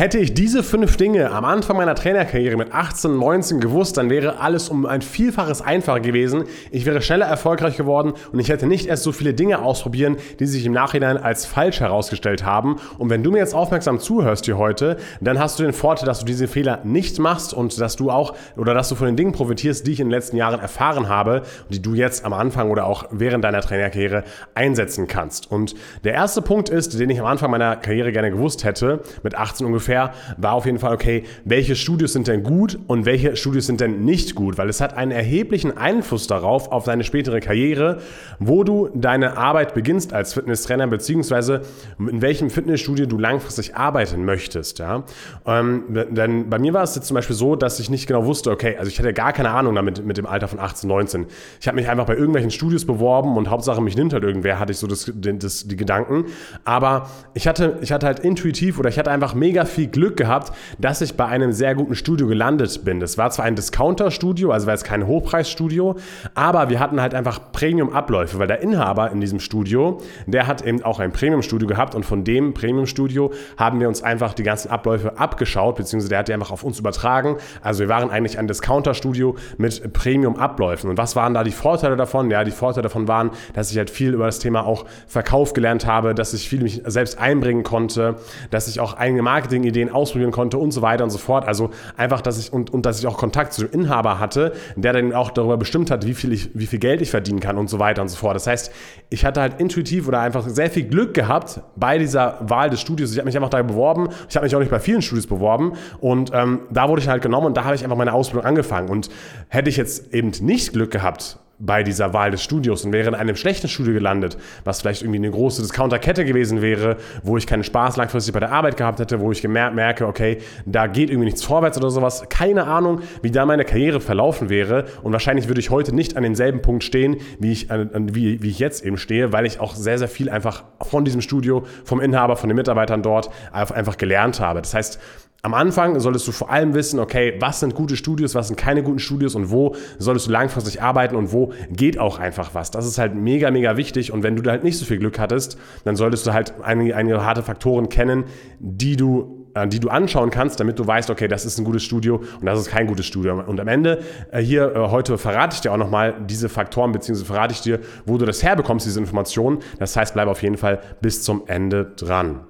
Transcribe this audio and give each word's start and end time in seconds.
Hätte 0.00 0.16
ich 0.16 0.32
diese 0.32 0.62
fünf 0.62 0.96
Dinge 0.96 1.30
am 1.30 1.44
Anfang 1.44 1.76
meiner 1.76 1.94
Trainerkarriere 1.94 2.56
mit 2.56 2.72
18, 2.72 3.18
19 3.18 3.60
gewusst, 3.60 3.98
dann 3.98 4.08
wäre 4.08 4.40
alles 4.40 4.70
um 4.70 4.86
ein 4.86 5.02
Vielfaches 5.02 5.60
einfacher 5.60 6.00
gewesen. 6.00 6.44
Ich 6.70 6.86
wäre 6.86 7.02
schneller 7.02 7.26
erfolgreich 7.26 7.76
geworden 7.76 8.14
und 8.32 8.38
ich 8.38 8.48
hätte 8.48 8.66
nicht 8.66 8.86
erst 8.86 9.02
so 9.02 9.12
viele 9.12 9.34
Dinge 9.34 9.60
ausprobieren, 9.60 10.16
die 10.38 10.46
sich 10.46 10.64
im 10.64 10.72
Nachhinein 10.72 11.18
als 11.18 11.44
falsch 11.44 11.80
herausgestellt 11.80 12.46
haben. 12.46 12.76
Und 12.96 13.10
wenn 13.10 13.22
du 13.22 13.30
mir 13.30 13.40
jetzt 13.40 13.54
aufmerksam 13.54 13.98
zuhörst 14.00 14.46
hier 14.46 14.56
heute, 14.56 14.96
dann 15.20 15.38
hast 15.38 15.58
du 15.58 15.64
den 15.64 15.74
Vorteil, 15.74 16.06
dass 16.06 16.20
du 16.20 16.24
diese 16.24 16.48
Fehler 16.48 16.80
nicht 16.82 17.18
machst 17.18 17.52
und 17.52 17.78
dass 17.78 17.96
du 17.96 18.10
auch 18.10 18.34
oder 18.56 18.72
dass 18.72 18.88
du 18.88 18.94
von 18.94 19.06
den 19.06 19.16
Dingen 19.16 19.32
profitierst, 19.32 19.86
die 19.86 19.92
ich 19.92 20.00
in 20.00 20.06
den 20.06 20.12
letzten 20.12 20.38
Jahren 20.38 20.60
erfahren 20.60 21.10
habe 21.10 21.42
und 21.64 21.74
die 21.74 21.82
du 21.82 21.92
jetzt 21.92 22.24
am 22.24 22.32
Anfang 22.32 22.70
oder 22.70 22.86
auch 22.86 23.04
während 23.10 23.44
deiner 23.44 23.60
Trainerkarriere 23.60 24.24
einsetzen 24.54 25.08
kannst. 25.08 25.52
Und 25.52 25.74
der 26.04 26.14
erste 26.14 26.40
Punkt 26.40 26.70
ist, 26.70 26.98
den 26.98 27.10
ich 27.10 27.20
am 27.20 27.26
Anfang 27.26 27.50
meiner 27.50 27.76
Karriere 27.76 28.12
gerne 28.12 28.30
gewusst 28.30 28.64
hätte, 28.64 29.02
mit 29.22 29.34
18 29.34 29.66
ungefähr, 29.66 29.89
ungefähr, 29.90 30.12
war 30.36 30.52
auf 30.52 30.66
jeden 30.66 30.78
Fall, 30.78 30.94
okay, 30.94 31.24
welche 31.44 31.74
Studios 31.74 32.12
sind 32.12 32.28
denn 32.28 32.42
gut 32.42 32.78
und 32.86 33.06
welche 33.06 33.36
Studios 33.36 33.66
sind 33.66 33.80
denn 33.80 34.04
nicht 34.04 34.34
gut, 34.34 34.58
weil 34.58 34.68
es 34.68 34.80
hat 34.80 34.96
einen 34.96 35.10
erheblichen 35.10 35.76
Einfluss 35.76 36.26
darauf, 36.26 36.70
auf 36.70 36.84
deine 36.84 37.04
spätere 37.04 37.40
Karriere, 37.40 37.98
wo 38.38 38.64
du 38.64 38.88
deine 38.94 39.36
Arbeit 39.36 39.74
beginnst 39.74 40.12
als 40.12 40.34
Fitnesstrainer, 40.34 40.86
beziehungsweise 40.86 41.62
in 41.98 42.22
welchem 42.22 42.50
Fitnessstudio 42.50 43.06
du 43.06 43.18
langfristig 43.18 43.74
arbeiten 43.76 44.24
möchtest. 44.24 44.78
Ja? 44.78 45.04
Ähm, 45.46 45.84
denn 46.10 46.48
bei 46.48 46.58
mir 46.58 46.72
war 46.72 46.82
es 46.82 46.94
jetzt 46.94 47.06
zum 47.06 47.16
Beispiel 47.16 47.36
so, 47.36 47.56
dass 47.56 47.80
ich 47.80 47.90
nicht 47.90 48.06
genau 48.06 48.26
wusste, 48.26 48.50
okay, 48.50 48.76
also 48.78 48.90
ich 48.90 48.98
hatte 48.98 49.12
gar 49.12 49.32
keine 49.32 49.50
Ahnung 49.50 49.74
damit 49.74 50.04
mit 50.04 50.16
dem 50.16 50.26
Alter 50.26 50.48
von 50.48 50.60
18, 50.60 50.88
19. 50.88 51.26
Ich 51.60 51.66
habe 51.66 51.76
mich 51.76 51.88
einfach 51.88 52.06
bei 52.06 52.14
irgendwelchen 52.14 52.50
Studios 52.50 52.84
beworben 52.84 53.36
und 53.36 53.50
Hauptsache 53.50 53.80
mich 53.80 53.96
nimmt 53.96 54.12
halt 54.12 54.22
irgendwer, 54.22 54.58
hatte 54.58 54.72
ich 54.72 54.78
so 54.78 54.86
das, 54.86 55.10
das, 55.14 55.66
die 55.66 55.76
Gedanken. 55.76 56.26
Aber 56.64 57.08
ich 57.34 57.48
hatte, 57.48 57.78
ich 57.80 57.92
hatte 57.92 58.06
halt 58.06 58.20
intuitiv 58.20 58.78
oder 58.78 58.88
ich 58.88 58.98
hatte 58.98 59.10
einfach 59.10 59.34
mega 59.34 59.64
viel 59.64 59.79
Glück 59.88 60.16
gehabt, 60.16 60.52
dass 60.78 61.00
ich 61.00 61.16
bei 61.16 61.26
einem 61.26 61.52
sehr 61.52 61.74
guten 61.74 61.94
Studio 61.94 62.26
gelandet 62.26 62.84
bin. 62.84 63.00
Das 63.00 63.18
war 63.18 63.30
zwar 63.30 63.44
ein 63.44 63.56
Discounter-Studio, 63.56 64.50
also 64.50 64.66
war 64.66 64.74
jetzt 64.74 64.84
kein 64.84 65.06
Hochpreisstudio, 65.06 65.96
aber 66.34 66.68
wir 66.68 66.80
hatten 66.80 67.00
halt 67.00 67.14
einfach 67.14 67.52
Premium-Abläufe, 67.52 68.38
weil 68.38 68.46
der 68.46 68.60
Inhaber 68.60 69.10
in 69.10 69.20
diesem 69.20 69.40
Studio, 69.40 70.00
der 70.26 70.46
hat 70.46 70.62
eben 70.62 70.82
auch 70.82 71.00
ein 71.00 71.12
Premium-Studio 71.12 71.68
gehabt 71.68 71.94
und 71.94 72.04
von 72.04 72.24
dem 72.24 72.54
Premium-Studio 72.54 73.32
haben 73.56 73.80
wir 73.80 73.88
uns 73.88 74.02
einfach 74.02 74.34
die 74.34 74.42
ganzen 74.42 74.70
Abläufe 74.70 75.18
abgeschaut, 75.18 75.76
beziehungsweise 75.76 76.10
der 76.10 76.18
hat 76.20 76.28
die 76.28 76.34
einfach 76.34 76.50
auf 76.50 76.64
uns 76.64 76.78
übertragen. 76.78 77.36
Also 77.62 77.80
wir 77.80 77.88
waren 77.88 78.10
eigentlich 78.10 78.38
ein 78.38 78.46
Discounter-Studio 78.46 79.36
mit 79.58 79.92
Premium-Abläufen. 79.92 80.90
Und 80.90 80.98
was 80.98 81.16
waren 81.16 81.34
da 81.34 81.44
die 81.44 81.50
Vorteile 81.50 81.96
davon? 81.96 82.30
Ja, 82.30 82.44
die 82.44 82.50
Vorteile 82.50 82.82
davon 82.82 83.08
waren, 83.08 83.30
dass 83.54 83.70
ich 83.70 83.78
halt 83.78 83.90
viel 83.90 84.14
über 84.14 84.26
das 84.26 84.38
Thema 84.38 84.64
auch 84.64 84.84
Verkauf 85.06 85.52
gelernt 85.52 85.86
habe, 85.86 86.14
dass 86.14 86.34
ich 86.34 86.48
viel 86.48 86.62
mich 86.62 86.82
selbst 86.86 87.18
einbringen 87.18 87.62
konnte, 87.62 88.16
dass 88.50 88.68
ich 88.68 88.80
auch 88.80 88.94
eigene 88.94 89.22
Marketing 89.22 89.59
Marketingideen 89.60 89.90
ausprobieren 89.90 90.30
konnte 90.30 90.58
und 90.58 90.72
so 90.72 90.82
weiter 90.82 91.04
und 91.04 91.10
so 91.10 91.18
fort. 91.18 91.46
Also 91.46 91.70
einfach, 91.96 92.20
dass 92.20 92.38
ich 92.38 92.52
und, 92.52 92.72
und 92.72 92.86
dass 92.86 92.98
ich 92.98 93.06
auch 93.06 93.16
Kontakt 93.16 93.52
zu 93.52 93.66
dem 93.66 93.80
Inhaber 93.80 94.18
hatte, 94.18 94.52
der 94.76 94.92
dann 94.92 95.12
auch 95.12 95.30
darüber 95.30 95.56
bestimmt 95.56 95.90
hat, 95.90 96.06
wie 96.06 96.14
viel, 96.14 96.32
ich, 96.32 96.50
wie 96.54 96.66
viel 96.66 96.78
Geld 96.78 97.00
ich 97.00 97.10
verdienen 97.10 97.40
kann 97.40 97.58
und 97.58 97.68
so 97.68 97.78
weiter 97.78 98.02
und 98.02 98.08
so 98.08 98.16
fort. 98.16 98.34
Das 98.34 98.46
heißt, 98.46 98.72
ich 99.10 99.24
hatte 99.24 99.40
halt 99.40 99.60
intuitiv 99.60 100.08
oder 100.08 100.20
einfach 100.20 100.48
sehr 100.48 100.70
viel 100.70 100.84
Glück 100.84 101.14
gehabt 101.14 101.60
bei 101.76 101.98
dieser 101.98 102.38
Wahl 102.40 102.70
des 102.70 102.80
Studios. 102.80 103.12
Ich 103.12 103.18
habe 103.18 103.26
mich 103.26 103.36
einfach 103.36 103.50
da 103.50 103.62
beworben. 103.62 104.08
Ich 104.28 104.36
habe 104.36 104.44
mich 104.44 104.54
auch 104.54 104.60
nicht 104.60 104.70
bei 104.70 104.80
vielen 104.80 105.02
Studios 105.02 105.26
beworben 105.26 105.72
und 106.00 106.30
ähm, 106.34 106.60
da 106.70 106.88
wurde 106.88 107.02
ich 107.02 107.08
halt 107.08 107.22
genommen 107.22 107.46
und 107.46 107.56
da 107.56 107.64
habe 107.64 107.74
ich 107.74 107.84
einfach 107.84 107.96
meine 107.96 108.12
Ausbildung 108.12 108.46
angefangen. 108.46 108.88
Und 108.88 109.10
hätte 109.48 109.68
ich 109.68 109.76
jetzt 109.76 110.14
eben 110.14 110.32
nicht 110.40 110.72
Glück 110.72 110.90
gehabt, 110.90 111.38
bei 111.60 111.82
dieser 111.82 112.12
Wahl 112.12 112.30
des 112.30 112.42
Studios 112.42 112.84
und 112.84 112.92
wäre 112.92 113.08
in 113.08 113.14
einem 113.14 113.36
schlechten 113.36 113.68
Studio 113.68 113.92
gelandet, 113.92 114.36
was 114.64 114.80
vielleicht 114.80 115.02
irgendwie 115.02 115.18
eine 115.18 115.30
große 115.30 115.62
Discounter-Kette 115.62 116.24
gewesen 116.24 116.62
wäre, 116.62 116.96
wo 117.22 117.36
ich 117.36 117.46
keinen 117.46 117.62
Spaß 117.62 117.96
langfristig 117.96 118.32
bei 118.32 118.40
der 118.40 118.50
Arbeit 118.50 118.76
gehabt 118.76 118.98
hätte, 118.98 119.20
wo 119.20 119.30
ich 119.30 119.42
gemerkt 119.42 119.74
merke, 119.74 120.06
okay, 120.06 120.38
da 120.64 120.86
geht 120.86 121.10
irgendwie 121.10 121.26
nichts 121.26 121.44
vorwärts 121.44 121.76
oder 121.76 121.90
sowas. 121.90 122.24
Keine 122.30 122.64
Ahnung, 122.64 123.02
wie 123.22 123.30
da 123.30 123.44
meine 123.44 123.64
Karriere 123.64 124.00
verlaufen 124.00 124.48
wäre 124.48 124.86
und 125.02 125.12
wahrscheinlich 125.12 125.48
würde 125.48 125.60
ich 125.60 125.70
heute 125.70 125.94
nicht 125.94 126.16
an 126.16 126.22
denselben 126.22 126.62
Punkt 126.62 126.82
stehen, 126.82 127.18
wie 127.38 127.52
ich, 127.52 127.68
wie, 127.70 128.42
wie 128.42 128.48
ich 128.48 128.58
jetzt 128.58 128.84
eben 128.84 128.96
stehe, 128.96 129.32
weil 129.32 129.44
ich 129.46 129.60
auch 129.60 129.74
sehr, 129.74 129.98
sehr 129.98 130.08
viel 130.08 130.30
einfach 130.30 130.64
von 130.80 131.04
diesem 131.04 131.20
Studio, 131.20 131.64
vom 131.84 132.00
Inhaber, 132.00 132.36
von 132.36 132.48
den 132.48 132.56
Mitarbeitern 132.56 133.02
dort 133.02 133.30
einfach 133.52 133.98
gelernt 133.98 134.40
habe. 134.40 134.60
Das 134.60 134.72
heißt, 134.72 134.98
am 135.42 135.54
Anfang 135.54 135.98
solltest 136.00 136.28
du 136.28 136.32
vor 136.32 136.50
allem 136.50 136.74
wissen, 136.74 137.00
okay, 137.00 137.34
was 137.40 137.60
sind 137.60 137.74
gute 137.74 137.96
Studios, 137.96 138.34
was 138.34 138.48
sind 138.48 138.56
keine 138.56 138.82
guten 138.82 138.98
Studios 138.98 139.34
und 139.34 139.50
wo 139.50 139.74
solltest 139.98 140.26
du 140.26 140.32
langfristig 140.32 140.82
arbeiten 140.82 141.16
und 141.16 141.32
wo 141.32 141.52
geht 141.70 141.98
auch 141.98 142.18
einfach 142.18 142.54
was. 142.54 142.70
Das 142.70 142.86
ist 142.86 142.98
halt 142.98 143.14
mega, 143.14 143.50
mega 143.50 143.76
wichtig 143.76 144.12
und 144.12 144.22
wenn 144.22 144.36
du 144.36 144.42
da 144.42 144.50
halt 144.50 144.64
nicht 144.64 144.78
so 144.78 144.84
viel 144.84 144.98
Glück 144.98 145.18
hattest, 145.18 145.58
dann 145.84 145.96
solltest 145.96 146.26
du 146.26 146.32
halt 146.32 146.54
einige, 146.62 146.94
einige 146.94 147.24
harte 147.24 147.42
Faktoren 147.42 147.88
kennen, 147.88 148.24
die 148.58 148.96
du 148.96 149.46
äh, 149.54 149.66
die 149.66 149.80
du 149.80 149.88
anschauen 149.88 150.30
kannst, 150.30 150.60
damit 150.60 150.78
du 150.78 150.86
weißt, 150.86 151.10
okay, 151.10 151.26
das 151.26 151.44
ist 151.44 151.58
ein 151.58 151.64
gutes 151.64 151.82
Studio 151.82 152.16
und 152.16 152.46
das 152.46 152.58
ist 152.58 152.68
kein 152.68 152.86
gutes 152.86 153.06
Studio. 153.06 153.40
Und 153.40 153.58
am 153.60 153.68
Ende 153.68 154.02
äh, 154.30 154.40
hier 154.40 154.74
äh, 154.74 154.78
heute 154.90 155.18
verrate 155.18 155.54
ich 155.54 155.60
dir 155.60 155.72
auch 155.72 155.78
nochmal 155.78 156.14
diese 156.28 156.48
Faktoren, 156.48 156.92
beziehungsweise 156.92 157.26
verrate 157.26 157.54
ich 157.54 157.60
dir, 157.60 157.80
wo 158.04 158.18
du 158.18 158.26
das 158.26 158.42
herbekommst, 158.42 158.86
diese 158.86 159.00
Informationen. 159.00 159.60
Das 159.78 159.96
heißt, 159.96 160.14
bleib 160.14 160.28
auf 160.28 160.42
jeden 160.42 160.56
Fall 160.56 160.80
bis 161.00 161.22
zum 161.22 161.44
Ende 161.46 161.92
dran. 161.96 162.40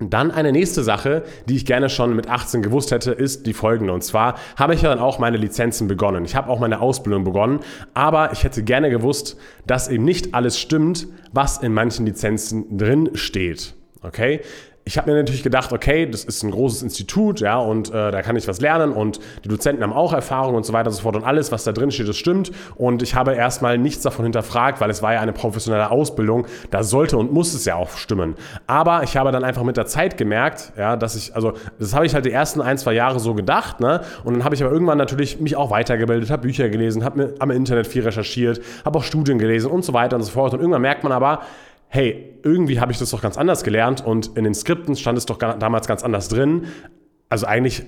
Dann 0.00 0.30
eine 0.30 0.50
nächste 0.50 0.82
Sache, 0.82 1.24
die 1.46 1.56
ich 1.56 1.66
gerne 1.66 1.90
schon 1.90 2.16
mit 2.16 2.26
18 2.26 2.62
gewusst 2.62 2.90
hätte, 2.90 3.12
ist 3.12 3.46
die 3.46 3.52
folgende. 3.52 3.92
Und 3.92 4.02
zwar 4.02 4.36
habe 4.56 4.74
ich 4.74 4.80
ja 4.80 4.88
dann 4.88 4.98
auch 4.98 5.18
meine 5.18 5.36
Lizenzen 5.36 5.88
begonnen. 5.88 6.24
Ich 6.24 6.34
habe 6.34 6.48
auch 6.48 6.58
meine 6.58 6.80
Ausbildung 6.80 7.24
begonnen, 7.24 7.60
aber 7.92 8.32
ich 8.32 8.42
hätte 8.42 8.62
gerne 8.62 8.88
gewusst, 8.88 9.36
dass 9.66 9.88
eben 9.88 10.04
nicht 10.04 10.34
alles 10.34 10.58
stimmt, 10.58 11.06
was 11.32 11.58
in 11.58 11.74
manchen 11.74 12.06
Lizenzen 12.06 12.78
drin 12.78 13.10
steht. 13.12 13.74
Okay? 14.02 14.40
Ich 14.84 14.96
habe 14.98 15.10
mir 15.10 15.16
natürlich 15.18 15.42
gedacht, 15.42 15.72
okay, 15.72 16.06
das 16.06 16.24
ist 16.24 16.42
ein 16.42 16.50
großes 16.50 16.82
Institut, 16.82 17.40
ja, 17.40 17.58
und 17.58 17.90
äh, 17.90 18.10
da 18.10 18.22
kann 18.22 18.34
ich 18.36 18.48
was 18.48 18.60
lernen 18.60 18.92
und 18.92 19.20
die 19.44 19.48
Dozenten 19.48 19.82
haben 19.82 19.92
auch 19.92 20.12
Erfahrung 20.12 20.54
und 20.54 20.64
so 20.64 20.72
weiter 20.72 20.88
und 20.88 20.94
so 20.94 21.02
fort 21.02 21.16
und 21.16 21.24
alles, 21.24 21.52
was 21.52 21.64
da 21.64 21.72
drin 21.72 21.90
steht, 21.90 22.08
das 22.08 22.16
stimmt. 22.16 22.50
Und 22.76 23.02
ich 23.02 23.14
habe 23.14 23.34
erstmal 23.34 23.78
nichts 23.78 24.02
davon 24.02 24.24
hinterfragt, 24.24 24.80
weil 24.80 24.90
es 24.90 25.02
war 25.02 25.12
ja 25.12 25.20
eine 25.20 25.32
professionelle 25.32 25.90
Ausbildung, 25.90 26.46
da 26.70 26.82
sollte 26.82 27.18
und 27.18 27.32
muss 27.32 27.54
es 27.54 27.66
ja 27.66 27.76
auch 27.76 27.90
stimmen. 27.90 28.34
Aber 28.66 29.02
ich 29.02 29.16
habe 29.16 29.30
dann 29.32 29.44
einfach 29.44 29.62
mit 29.62 29.76
der 29.76 29.86
Zeit 29.86 30.16
gemerkt, 30.16 30.72
ja, 30.76 30.96
dass 30.96 31.14
ich, 31.14 31.34
also 31.34 31.52
das 31.78 31.94
habe 31.94 32.06
ich 32.06 32.14
halt 32.14 32.24
die 32.24 32.32
ersten 32.32 32.60
ein, 32.60 32.78
zwei 32.78 32.94
Jahre 32.94 33.20
so 33.20 33.34
gedacht, 33.34 33.80
ne? 33.80 34.00
Und 34.24 34.34
dann 34.34 34.44
habe 34.44 34.54
ich 34.54 34.62
aber 34.62 34.72
irgendwann 34.72 34.98
natürlich 34.98 35.40
mich 35.40 35.56
auch 35.56 35.70
weitergebildet, 35.70 36.30
habe 36.30 36.42
Bücher 36.42 36.68
gelesen, 36.68 37.04
habe 37.04 37.34
am 37.38 37.50
Internet 37.50 37.86
viel 37.86 38.02
recherchiert, 38.02 38.60
habe 38.84 38.98
auch 38.98 39.04
Studien 39.04 39.38
gelesen 39.38 39.70
und 39.70 39.84
so 39.84 39.92
weiter 39.92 40.16
und 40.16 40.22
so 40.22 40.32
fort. 40.32 40.54
Und 40.54 40.60
irgendwann 40.60 40.82
merkt 40.82 41.04
man 41.04 41.12
aber, 41.12 41.42
hey, 41.90 42.38
irgendwie 42.44 42.80
habe 42.80 42.92
ich 42.92 42.98
das 42.98 43.10
doch 43.10 43.20
ganz 43.20 43.36
anders 43.36 43.64
gelernt 43.64 44.04
und 44.04 44.36
in 44.36 44.44
den 44.44 44.54
Skripten 44.54 44.96
stand 44.96 45.18
es 45.18 45.26
doch 45.26 45.36
damals 45.36 45.86
ganz 45.88 46.02
anders 46.02 46.28
drin. 46.28 46.66
Also 47.28 47.46
eigentlich 47.46 47.84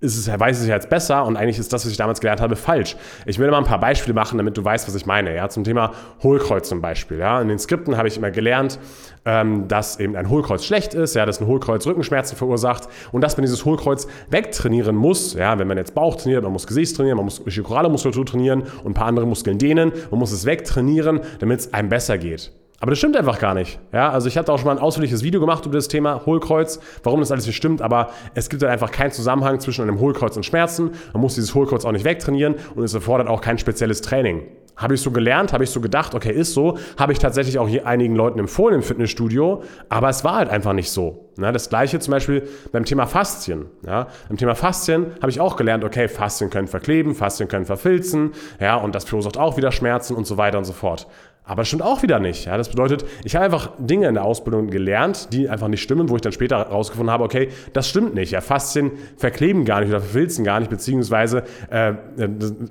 ist 0.00 0.18
es, 0.18 0.28
weiß 0.28 0.66
ja 0.66 0.74
jetzt 0.74 0.90
besser 0.90 1.24
und 1.24 1.38
eigentlich 1.38 1.58
ist 1.58 1.72
das, 1.72 1.86
was 1.86 1.90
ich 1.90 1.96
damals 1.96 2.20
gelernt 2.20 2.42
habe, 2.42 2.54
falsch. 2.54 2.96
Ich 3.24 3.38
will 3.38 3.50
mal 3.50 3.56
ein 3.56 3.64
paar 3.64 3.80
Beispiele 3.80 4.12
machen, 4.12 4.36
damit 4.36 4.58
du 4.58 4.62
weißt, 4.62 4.86
was 4.86 4.94
ich 4.94 5.06
meine. 5.06 5.34
Ja, 5.34 5.48
zum 5.48 5.64
Thema 5.64 5.92
Hohlkreuz 6.22 6.68
zum 6.68 6.82
Beispiel. 6.82 7.18
Ja, 7.18 7.40
in 7.40 7.48
den 7.48 7.58
Skripten 7.58 7.96
habe 7.96 8.06
ich 8.06 8.18
immer 8.18 8.30
gelernt, 8.30 8.78
ähm, 9.24 9.68
dass 9.68 9.98
eben 9.98 10.14
ein 10.16 10.28
Hohlkreuz 10.28 10.66
schlecht 10.66 10.92
ist, 10.92 11.14
ja, 11.14 11.24
dass 11.24 11.40
ein 11.40 11.46
Hohlkreuz 11.46 11.86
Rückenschmerzen 11.86 12.36
verursacht 12.36 12.88
und 13.10 13.22
dass 13.22 13.38
man 13.38 13.42
dieses 13.42 13.64
Hohlkreuz 13.64 14.06
wegtrainieren 14.28 14.96
muss. 14.96 15.32
Ja, 15.32 15.58
wenn 15.58 15.66
man 15.66 15.78
jetzt 15.78 15.94
Bauch 15.94 16.16
trainiert, 16.16 16.42
man 16.42 16.52
muss 16.52 16.66
Gesäß 16.66 16.92
trainieren, 16.92 17.16
man 17.16 17.24
muss 17.24 17.42
chorale 17.64 17.88
Muskulatur 17.88 18.26
trainieren 18.26 18.64
und 18.84 18.90
ein 18.90 18.94
paar 18.94 19.06
andere 19.06 19.26
Muskeln 19.26 19.56
dehnen. 19.56 19.92
Man 20.10 20.20
muss 20.20 20.30
es 20.30 20.44
wegtrainieren, 20.44 21.20
damit 21.38 21.60
es 21.60 21.72
einem 21.72 21.88
besser 21.88 22.18
geht. 22.18 22.52
Aber 22.80 22.90
das 22.90 22.98
stimmt 22.98 23.16
einfach 23.16 23.38
gar 23.38 23.54
nicht. 23.54 23.78
Ja, 23.92 24.10
also 24.10 24.28
ich 24.28 24.36
hatte 24.36 24.52
auch 24.52 24.58
schon 24.58 24.66
mal 24.66 24.72
ein 24.72 24.82
ausführliches 24.82 25.22
Video 25.22 25.40
gemacht 25.40 25.64
über 25.64 25.76
das 25.76 25.88
Thema 25.88 26.26
Hohlkreuz, 26.26 26.78
warum 27.02 27.20
das 27.20 27.32
alles 27.32 27.46
nicht 27.46 27.56
stimmt, 27.56 27.80
aber 27.80 28.10
es 28.34 28.50
gibt 28.50 28.62
halt 28.62 28.70
einfach 28.70 28.90
keinen 28.90 29.12
Zusammenhang 29.12 29.60
zwischen 29.60 29.82
einem 29.82 29.98
Hohlkreuz 29.98 30.36
und 30.36 30.44
Schmerzen. 30.44 30.90
Man 31.14 31.22
muss 31.22 31.34
dieses 31.34 31.54
Hohlkreuz 31.54 31.84
auch 31.84 31.92
nicht 31.92 32.04
wegtrainieren 32.04 32.56
und 32.74 32.84
es 32.84 32.92
erfordert 32.92 33.28
auch 33.28 33.40
kein 33.40 33.58
spezielles 33.58 34.02
Training. 34.02 34.42
Habe 34.76 34.92
ich 34.92 35.00
so 35.00 35.10
gelernt, 35.10 35.54
habe 35.54 35.64
ich 35.64 35.70
so 35.70 35.80
gedacht, 35.80 36.14
okay, 36.14 36.30
ist 36.30 36.52
so, 36.52 36.76
habe 36.98 37.12
ich 37.12 37.18
tatsächlich 37.18 37.58
auch 37.58 37.66
hier 37.66 37.86
einigen 37.86 38.14
Leuten 38.14 38.38
empfohlen 38.38 38.74
im 38.74 38.82
Fitnessstudio, 38.82 39.62
aber 39.88 40.10
es 40.10 40.22
war 40.22 40.34
halt 40.34 40.50
einfach 40.50 40.74
nicht 40.74 40.90
so. 40.90 41.30
Ja, 41.38 41.50
das 41.50 41.70
gleiche 41.70 41.98
zum 41.98 42.12
Beispiel 42.12 42.46
beim 42.72 42.84
Thema 42.84 43.06
Faszien. 43.06 43.66
Ja, 43.86 44.08
beim 44.28 44.36
Thema 44.36 44.54
Faszien 44.54 45.12
habe 45.22 45.30
ich 45.30 45.40
auch 45.40 45.56
gelernt, 45.56 45.82
okay, 45.82 46.08
Faszien 46.08 46.50
können 46.50 46.68
verkleben, 46.68 47.14
Faszien 47.14 47.48
können 47.48 47.64
verfilzen, 47.64 48.32
ja, 48.60 48.76
und 48.76 48.94
das 48.94 49.04
verursacht 49.04 49.38
auch 49.38 49.56
wieder 49.56 49.72
Schmerzen 49.72 50.14
und 50.14 50.26
so 50.26 50.36
weiter 50.36 50.58
und 50.58 50.64
so 50.64 50.74
fort. 50.74 51.06
Aber 51.46 51.62
das 51.62 51.68
stimmt 51.68 51.82
auch 51.82 52.02
wieder 52.02 52.18
nicht. 52.18 52.46
Ja, 52.46 52.56
das 52.56 52.68
bedeutet, 52.68 53.04
ich 53.22 53.36
habe 53.36 53.44
einfach 53.44 53.70
Dinge 53.78 54.08
in 54.08 54.14
der 54.14 54.24
Ausbildung 54.24 54.68
gelernt, 54.68 55.32
die 55.32 55.48
einfach 55.48 55.68
nicht 55.68 55.80
stimmen, 55.80 56.08
wo 56.10 56.16
ich 56.16 56.20
dann 56.20 56.32
später 56.32 56.58
herausgefunden 56.58 57.12
habe, 57.12 57.22
okay, 57.22 57.50
das 57.72 57.88
stimmt 57.88 58.14
nicht. 58.14 58.32
Ja, 58.32 58.40
Faszien 58.40 58.90
verkleben 59.16 59.64
gar 59.64 59.80
nicht 59.80 59.90
oder 59.90 60.00
verfilzen 60.00 60.44
gar 60.44 60.58
nicht, 60.58 60.70
beziehungsweise, 60.70 61.44
äh, 61.70 61.94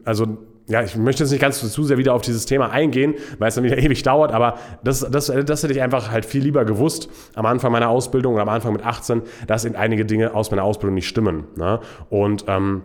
also 0.03 0.37
ja, 0.67 0.81
ich 0.81 0.97
möchte 0.97 1.23
jetzt 1.23 1.31
nicht 1.31 1.39
ganz 1.39 1.59
zu 1.59 1.83
sehr 1.83 1.97
wieder 1.97 2.13
auf 2.13 2.21
dieses 2.21 2.45
Thema 2.45 2.71
eingehen, 2.71 3.13
weil 3.39 3.47
es 3.47 3.55
dann 3.55 3.63
wieder 3.63 3.77
ewig 3.81 4.03
dauert, 4.03 4.33
aber 4.33 4.55
das, 4.83 5.07
das, 5.09 5.27
das 5.27 5.63
hätte 5.63 5.73
ich 5.73 5.81
einfach 5.81 6.11
halt 6.11 6.25
viel 6.25 6.43
lieber 6.43 6.65
gewusst 6.65 7.09
am 7.35 7.45
Anfang 7.45 7.71
meiner 7.71 7.89
Ausbildung 7.89 8.33
oder 8.33 8.41
am 8.43 8.49
Anfang 8.49 8.73
mit 8.73 8.83
18, 8.83 9.21
dass 9.47 9.63
eben 9.63 9.75
einige 9.75 10.05
Dinge 10.05 10.33
aus 10.33 10.51
meiner 10.51 10.63
Ausbildung 10.63 10.95
nicht 10.95 11.07
stimmen. 11.07 11.45
Ne? 11.55 11.79
Und 12.09 12.45
ähm, 12.47 12.81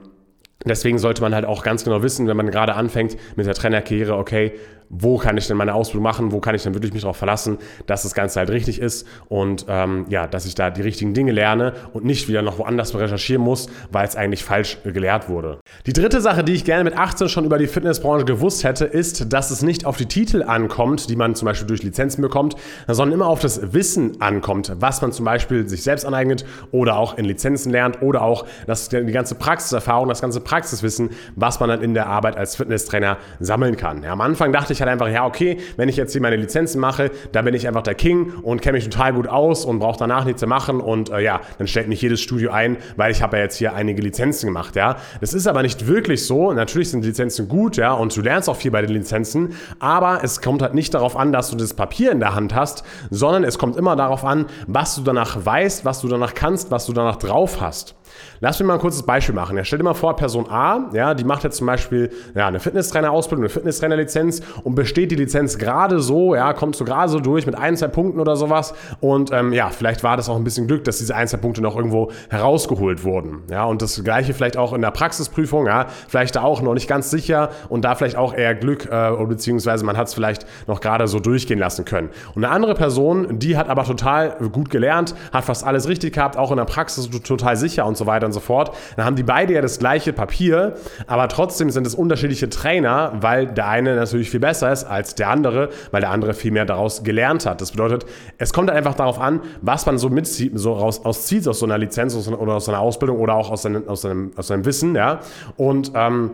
Deswegen 0.64 0.98
sollte 0.98 1.22
man 1.22 1.34
halt 1.34 1.46
auch 1.46 1.62
ganz 1.62 1.84
genau 1.84 2.02
wissen, 2.02 2.26
wenn 2.26 2.36
man 2.36 2.50
gerade 2.50 2.74
anfängt 2.74 3.16
mit 3.36 3.46
der 3.46 3.54
Trainerkarriere, 3.54 4.16
okay, 4.16 4.52
wo 4.90 5.16
kann 5.16 5.36
ich 5.36 5.46
denn 5.46 5.56
meine 5.56 5.72
Ausbildung 5.72 6.02
machen, 6.02 6.32
wo 6.32 6.40
kann 6.40 6.54
ich 6.54 6.64
denn 6.64 6.74
wirklich 6.74 6.92
mich 6.92 7.02
darauf 7.02 7.16
verlassen, 7.16 7.58
dass 7.86 8.02
das 8.02 8.12
Ganze 8.12 8.40
halt 8.40 8.50
richtig 8.50 8.80
ist 8.80 9.06
und 9.28 9.64
ähm, 9.68 10.06
ja, 10.08 10.26
dass 10.26 10.44
ich 10.46 10.56
da 10.56 10.68
die 10.70 10.82
richtigen 10.82 11.14
Dinge 11.14 11.30
lerne 11.30 11.74
und 11.92 12.04
nicht 12.04 12.28
wieder 12.28 12.42
noch 12.42 12.58
woanders 12.58 12.94
recherchieren 12.94 13.42
muss, 13.42 13.68
weil 13.92 14.06
es 14.06 14.16
eigentlich 14.16 14.42
falsch 14.42 14.78
gelehrt 14.82 15.28
wurde. 15.28 15.60
Die 15.86 15.92
dritte 15.92 16.20
Sache, 16.20 16.42
die 16.42 16.52
ich 16.52 16.64
gerne 16.64 16.82
mit 16.82 16.98
18 16.98 17.28
schon 17.28 17.44
über 17.44 17.56
die 17.56 17.68
Fitnessbranche 17.68 18.24
gewusst 18.24 18.64
hätte, 18.64 18.84
ist, 18.84 19.32
dass 19.32 19.52
es 19.52 19.62
nicht 19.62 19.86
auf 19.86 19.96
die 19.96 20.06
Titel 20.06 20.42
ankommt, 20.42 21.08
die 21.08 21.16
man 21.16 21.36
zum 21.36 21.46
Beispiel 21.46 21.68
durch 21.68 21.84
Lizenzen 21.84 22.20
bekommt, 22.20 22.56
sondern 22.88 23.14
immer 23.14 23.28
auf 23.28 23.38
das 23.38 23.72
Wissen 23.72 24.20
ankommt, 24.20 24.72
was 24.80 25.00
man 25.00 25.12
zum 25.12 25.24
Beispiel 25.24 25.68
sich 25.68 25.84
selbst 25.84 26.04
aneignet 26.04 26.44
oder 26.72 26.96
auch 26.96 27.16
in 27.16 27.24
Lizenzen 27.24 27.70
lernt 27.70 28.02
oder 28.02 28.22
auch 28.22 28.44
das, 28.66 28.88
die 28.88 29.04
ganze 29.12 29.36
Praxiserfahrung, 29.36 30.08
das 30.08 30.20
ganze 30.20 30.40
Praxiswissen, 30.50 31.10
was 31.36 31.60
man 31.60 31.68
dann 31.68 31.80
in 31.80 31.94
der 31.94 32.08
Arbeit 32.08 32.36
als 32.36 32.56
Fitnesstrainer 32.56 33.18
sammeln 33.38 33.76
kann. 33.76 34.02
Ja, 34.02 34.10
am 34.10 34.20
Anfang 34.20 34.52
dachte 34.52 34.72
ich 34.72 34.80
halt 34.80 34.90
einfach, 34.90 35.08
ja, 35.08 35.24
okay, 35.24 35.58
wenn 35.76 35.88
ich 35.88 35.96
jetzt 35.96 36.10
hier 36.10 36.20
meine 36.20 36.34
Lizenzen 36.34 36.80
mache, 36.80 37.12
dann 37.30 37.44
bin 37.44 37.54
ich 37.54 37.68
einfach 37.68 37.84
der 37.84 37.94
King 37.94 38.32
und 38.42 38.60
kenne 38.60 38.78
mich 38.78 38.88
total 38.88 39.12
gut 39.12 39.28
aus 39.28 39.64
und 39.64 39.78
brauche 39.78 40.00
danach 40.00 40.24
nichts 40.24 40.40
zu 40.40 40.48
machen 40.48 40.80
und 40.80 41.10
äh, 41.10 41.20
ja, 41.20 41.40
dann 41.58 41.68
stellt 41.68 41.86
mich 41.86 42.02
jedes 42.02 42.20
Studio 42.20 42.50
ein, 42.50 42.78
weil 42.96 43.12
ich 43.12 43.22
habe 43.22 43.36
ja 43.36 43.44
jetzt 43.44 43.58
hier 43.58 43.74
einige 43.74 44.02
Lizenzen 44.02 44.48
gemacht, 44.48 44.74
ja. 44.74 44.96
Das 45.20 45.34
ist 45.34 45.46
aber 45.46 45.62
nicht 45.62 45.86
wirklich 45.86 46.26
so. 46.26 46.52
Natürlich 46.52 46.90
sind 46.90 47.04
Lizenzen 47.04 47.46
gut, 47.46 47.76
ja, 47.76 47.92
und 47.92 48.16
du 48.16 48.20
lernst 48.20 48.48
auch 48.48 48.56
viel 48.56 48.72
bei 48.72 48.82
den 48.82 48.90
Lizenzen, 48.90 49.54
aber 49.78 50.24
es 50.24 50.40
kommt 50.40 50.62
halt 50.62 50.74
nicht 50.74 50.94
darauf 50.94 51.16
an, 51.16 51.30
dass 51.30 51.50
du 51.50 51.56
das 51.56 51.74
Papier 51.74 52.10
in 52.10 52.18
der 52.18 52.34
Hand 52.34 52.56
hast, 52.56 52.82
sondern 53.10 53.44
es 53.44 53.56
kommt 53.56 53.76
immer 53.76 53.94
darauf 53.94 54.24
an, 54.24 54.46
was 54.66 54.96
du 54.96 55.02
danach 55.02 55.46
weißt, 55.46 55.84
was 55.84 56.00
du 56.00 56.08
danach 56.08 56.34
kannst, 56.34 56.72
was 56.72 56.86
du 56.86 56.92
danach 56.92 57.16
drauf 57.16 57.60
hast. 57.60 57.94
Lass 58.40 58.58
mich 58.58 58.66
mal 58.66 58.74
ein 58.74 58.80
kurzes 58.80 59.02
Beispiel 59.02 59.34
machen. 59.34 59.56
Ja, 59.56 59.64
stell 59.64 59.78
dir 59.78 59.84
mal 59.84 59.94
vor, 59.94 60.16
Person 60.16 60.48
A, 60.48 60.90
ja, 60.92 61.14
die 61.14 61.24
macht 61.24 61.44
jetzt 61.44 61.58
zum 61.58 61.66
Beispiel 61.66 62.10
ja, 62.34 62.46
eine 62.46 62.60
Fitnesstrainer-Ausbildung, 62.60 63.44
eine 63.44 63.50
Fitnesstrainer-Lizenz 63.50 64.40
und 64.64 64.74
besteht 64.74 65.10
die 65.10 65.16
Lizenz 65.16 65.58
gerade 65.58 66.00
so, 66.00 66.34
ja, 66.34 66.52
kommt 66.52 66.76
so 66.76 66.84
gerade 66.84 67.10
so 67.10 67.20
durch 67.20 67.46
mit 67.46 67.56
ein, 67.56 67.76
zwei 67.76 67.88
Punkten 67.88 68.20
oder 68.20 68.36
sowas. 68.36 68.74
Und 69.00 69.30
ähm, 69.32 69.52
ja, 69.52 69.70
vielleicht 69.70 70.02
war 70.02 70.16
das 70.16 70.28
auch 70.28 70.36
ein 70.36 70.44
bisschen 70.44 70.66
Glück, 70.66 70.84
dass 70.84 70.98
diese 70.98 71.14
ein, 71.14 71.28
zwei 71.28 71.36
Punkte 71.36 71.60
noch 71.60 71.76
irgendwo 71.76 72.10
herausgeholt 72.30 73.04
wurden. 73.04 73.42
Ja, 73.50 73.64
und 73.64 73.82
das 73.82 74.02
gleiche 74.02 74.34
vielleicht 74.34 74.56
auch 74.56 74.72
in 74.72 74.80
der 74.80 74.90
Praxisprüfung, 74.90 75.66
ja, 75.66 75.86
vielleicht 76.08 76.36
da 76.36 76.42
auch 76.42 76.62
noch 76.62 76.74
nicht 76.74 76.88
ganz 76.88 77.10
sicher 77.10 77.50
und 77.68 77.84
da 77.84 77.94
vielleicht 77.94 78.16
auch 78.16 78.34
eher 78.34 78.54
Glück, 78.54 78.86
äh, 78.90 79.10
beziehungsweise 79.26 79.84
man 79.84 79.96
hat 79.96 80.08
es 80.08 80.14
vielleicht 80.14 80.46
noch 80.66 80.80
gerade 80.80 81.06
so 81.08 81.20
durchgehen 81.20 81.58
lassen 81.58 81.84
können. 81.84 82.10
Und 82.34 82.44
eine 82.44 82.52
andere 82.52 82.74
Person, 82.74 83.38
die 83.38 83.56
hat 83.56 83.68
aber 83.68 83.84
total 83.84 84.36
gut 84.52 84.70
gelernt, 84.70 85.14
hat 85.32 85.44
fast 85.44 85.64
alles 85.64 85.88
richtig 85.88 86.14
gehabt, 86.14 86.36
auch 86.36 86.50
in 86.50 86.56
der 86.56 86.64
Praxis 86.64 87.10
total 87.10 87.56
sicher 87.56 87.86
und 87.86 87.96
so 88.00 88.06
weiter 88.06 88.26
und 88.26 88.32
so 88.32 88.40
fort. 88.40 88.74
Dann 88.96 89.04
haben 89.04 89.14
die 89.14 89.22
beide 89.22 89.54
ja 89.54 89.60
das 89.60 89.78
gleiche 89.78 90.12
Papier, 90.12 90.74
aber 91.06 91.28
trotzdem 91.28 91.70
sind 91.70 91.86
es 91.86 91.94
unterschiedliche 91.94 92.48
Trainer, 92.48 93.12
weil 93.20 93.46
der 93.46 93.68
eine 93.68 93.94
natürlich 93.94 94.30
viel 94.30 94.40
besser 94.40 94.72
ist 94.72 94.84
als 94.84 95.14
der 95.14 95.28
andere, 95.28 95.68
weil 95.92 96.00
der 96.00 96.10
andere 96.10 96.34
viel 96.34 96.50
mehr 96.50 96.64
daraus 96.64 97.04
gelernt 97.04 97.46
hat. 97.46 97.60
Das 97.60 97.70
bedeutet, 97.70 98.06
es 98.38 98.52
kommt 98.52 98.70
einfach 98.70 98.94
darauf 98.94 99.20
an, 99.20 99.40
was 99.62 99.86
man 99.86 99.98
so 99.98 100.08
mitzieht, 100.08 100.52
so 100.54 100.72
raus, 100.72 101.04
auszieht 101.04 101.46
aus 101.46 101.60
so 101.60 101.66
einer 101.66 101.78
Lizenz 101.78 102.16
oder 102.28 102.54
aus 102.54 102.68
einer 102.68 102.80
Ausbildung 102.80 103.18
oder 103.20 103.34
auch 103.34 103.50
aus 103.50 103.62
seinem, 103.62 103.86
aus 103.88 104.02
seinem, 104.02 104.32
aus 104.36 104.48
seinem 104.48 104.64
Wissen, 104.64 104.96
ja. 104.96 105.20
Und 105.56 105.92
ähm, 105.94 106.32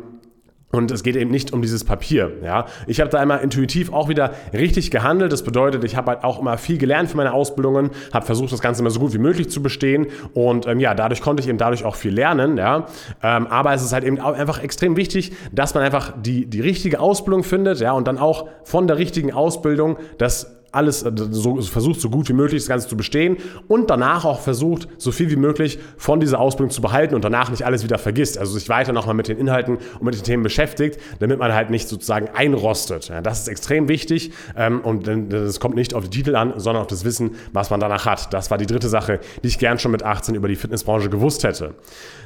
und 0.73 0.91
es 0.91 1.03
geht 1.03 1.17
eben 1.17 1.31
nicht 1.31 1.53
um 1.53 1.63
dieses 1.63 1.85
Papier. 1.85 2.33
Ja. 2.43 2.67
Ich 2.87 3.01
habe 3.01 3.09
da 3.09 3.19
einmal 3.19 3.39
intuitiv 3.41 3.93
auch 3.93 4.09
wieder 4.09 4.33
richtig 4.53 4.91
gehandelt. 4.91 5.33
Das 5.33 5.43
bedeutet, 5.43 5.85
ich 5.85 5.97
habe 5.97 6.11
halt 6.11 6.25
auch 6.25 6.41
immer 6.41 6.59
viel 6.59 6.77
gelernt 6.77 7.11
für 7.11 7.17
meine 7.17 7.33
Ausbildungen, 7.33 7.91
habe 8.13 8.27
versucht, 8.27 8.53
das 8.53 8.61
Ganze 8.61 8.83
immer 8.83 8.91
so 8.91 9.01
gut 9.01 9.15
wie 9.15 9.19
möglich 9.19 9.49
zu 9.49 9.63
bestehen. 9.63 10.09
Und 10.35 10.67
ähm, 10.67 10.81
ja, 10.81 10.95
dadurch 10.95 11.23
konnte 11.23 11.43
ich 11.43 11.49
eben 11.49 11.57
dadurch 11.57 11.85
auch 11.85 11.95
viel 11.95 12.13
lernen. 12.13 12.59
Ja. 12.59 12.87
Ähm, 13.23 13.47
aber 13.47 13.73
es 13.75 13.83
ist 13.83 13.93
halt 13.93 14.05
eben 14.05 14.21
auch 14.21 14.35
einfach 14.35 14.63
extrem 14.63 14.97
wichtig, 14.97 15.33
dass 15.53 15.73
man 15.75 15.85
einfach 15.85 16.13
die, 16.21 16.47
die 16.47 16.61
richtige 16.61 17.01
Ausbildung 17.01 17.45
findet 17.45 17.81
ja, 17.81 17.93
und 17.93 18.09
dann 18.09 18.19
auch 18.19 18.49
von 18.65 18.87
der 18.87 18.99
richtigen 18.99 19.33
Ausbildung 19.33 19.97
das 20.19 20.56
alles 20.73 21.03
äh, 21.03 21.13
so, 21.31 21.61
versucht, 21.61 22.01
so 22.01 22.11
gut 22.11 22.29
wie 22.29 22.33
möglich 22.33 22.63
das 22.63 22.69
Ganze 22.69 22.89
zu 22.89 22.97
bestehen 22.97 23.39
und 23.69 23.91
danach 23.91 24.25
auch 24.25 24.41
versucht, 24.41 24.89
so 24.99 25.13
viel 25.13 25.31
wie 25.31 25.37
möglich 25.37 25.79
von 25.97 26.21
dieser 26.21 26.41
Ausbildung 26.41 26.71
zu 26.71 26.83
behalten 26.83 27.15
und 27.15 27.25
danach 27.25 27.51
nicht 27.51 27.65
alles 27.65 27.83
wieder 27.83 27.99
vergisst. 27.99 28.39
Also 28.39 28.53
sich 28.55 28.69
weiter 28.69 28.93
nochmal 28.93 29.15
mit 29.15 29.29
den 29.29 29.39
Inhalten 29.39 29.77
und 29.77 30.03
mit 30.03 30.15
den 30.15 30.23
Themen 30.23 30.43
beschäftigt, 30.43 31.01
damit 31.21 31.39
man 31.39 31.55
halt 31.55 31.71
nicht 31.71 31.89
sozusagen 31.89 32.29
einrostet. 32.35 33.09
Ja, 33.09 33.21
das 33.21 33.41
ist 33.41 33.49
extrem 33.49 33.89
wichtig 33.89 34.33
ähm, 34.57 34.81
und 34.81 35.09
es 35.09 35.61
kommt 35.61 35.77
nicht 35.77 35.95
auf 35.95 36.05
die 36.05 36.11
Titel 36.11 36.37
an, 36.37 36.55
sondern 36.57 36.83
auf 36.83 36.89
das 36.89 37.05
Wissen, 37.05 37.33
was 37.53 37.71
man 37.71 37.81
danach 37.81 38.07
hat. 38.07 38.33
Das 38.33 38.51
war 38.51 38.59
die 38.59 38.67
dritte 38.67 38.89
Sache, 38.89 39.21
die 39.43 39.49
ich 39.49 39.59
gern 39.59 39.79
schon 39.79 39.93
mit 39.93 40.03
18 40.03 40.35
über 40.35 40.49
die 40.49 40.57
Fitnessbranche 40.57 41.09
gewusst 41.09 41.45
hätte. 41.45 41.75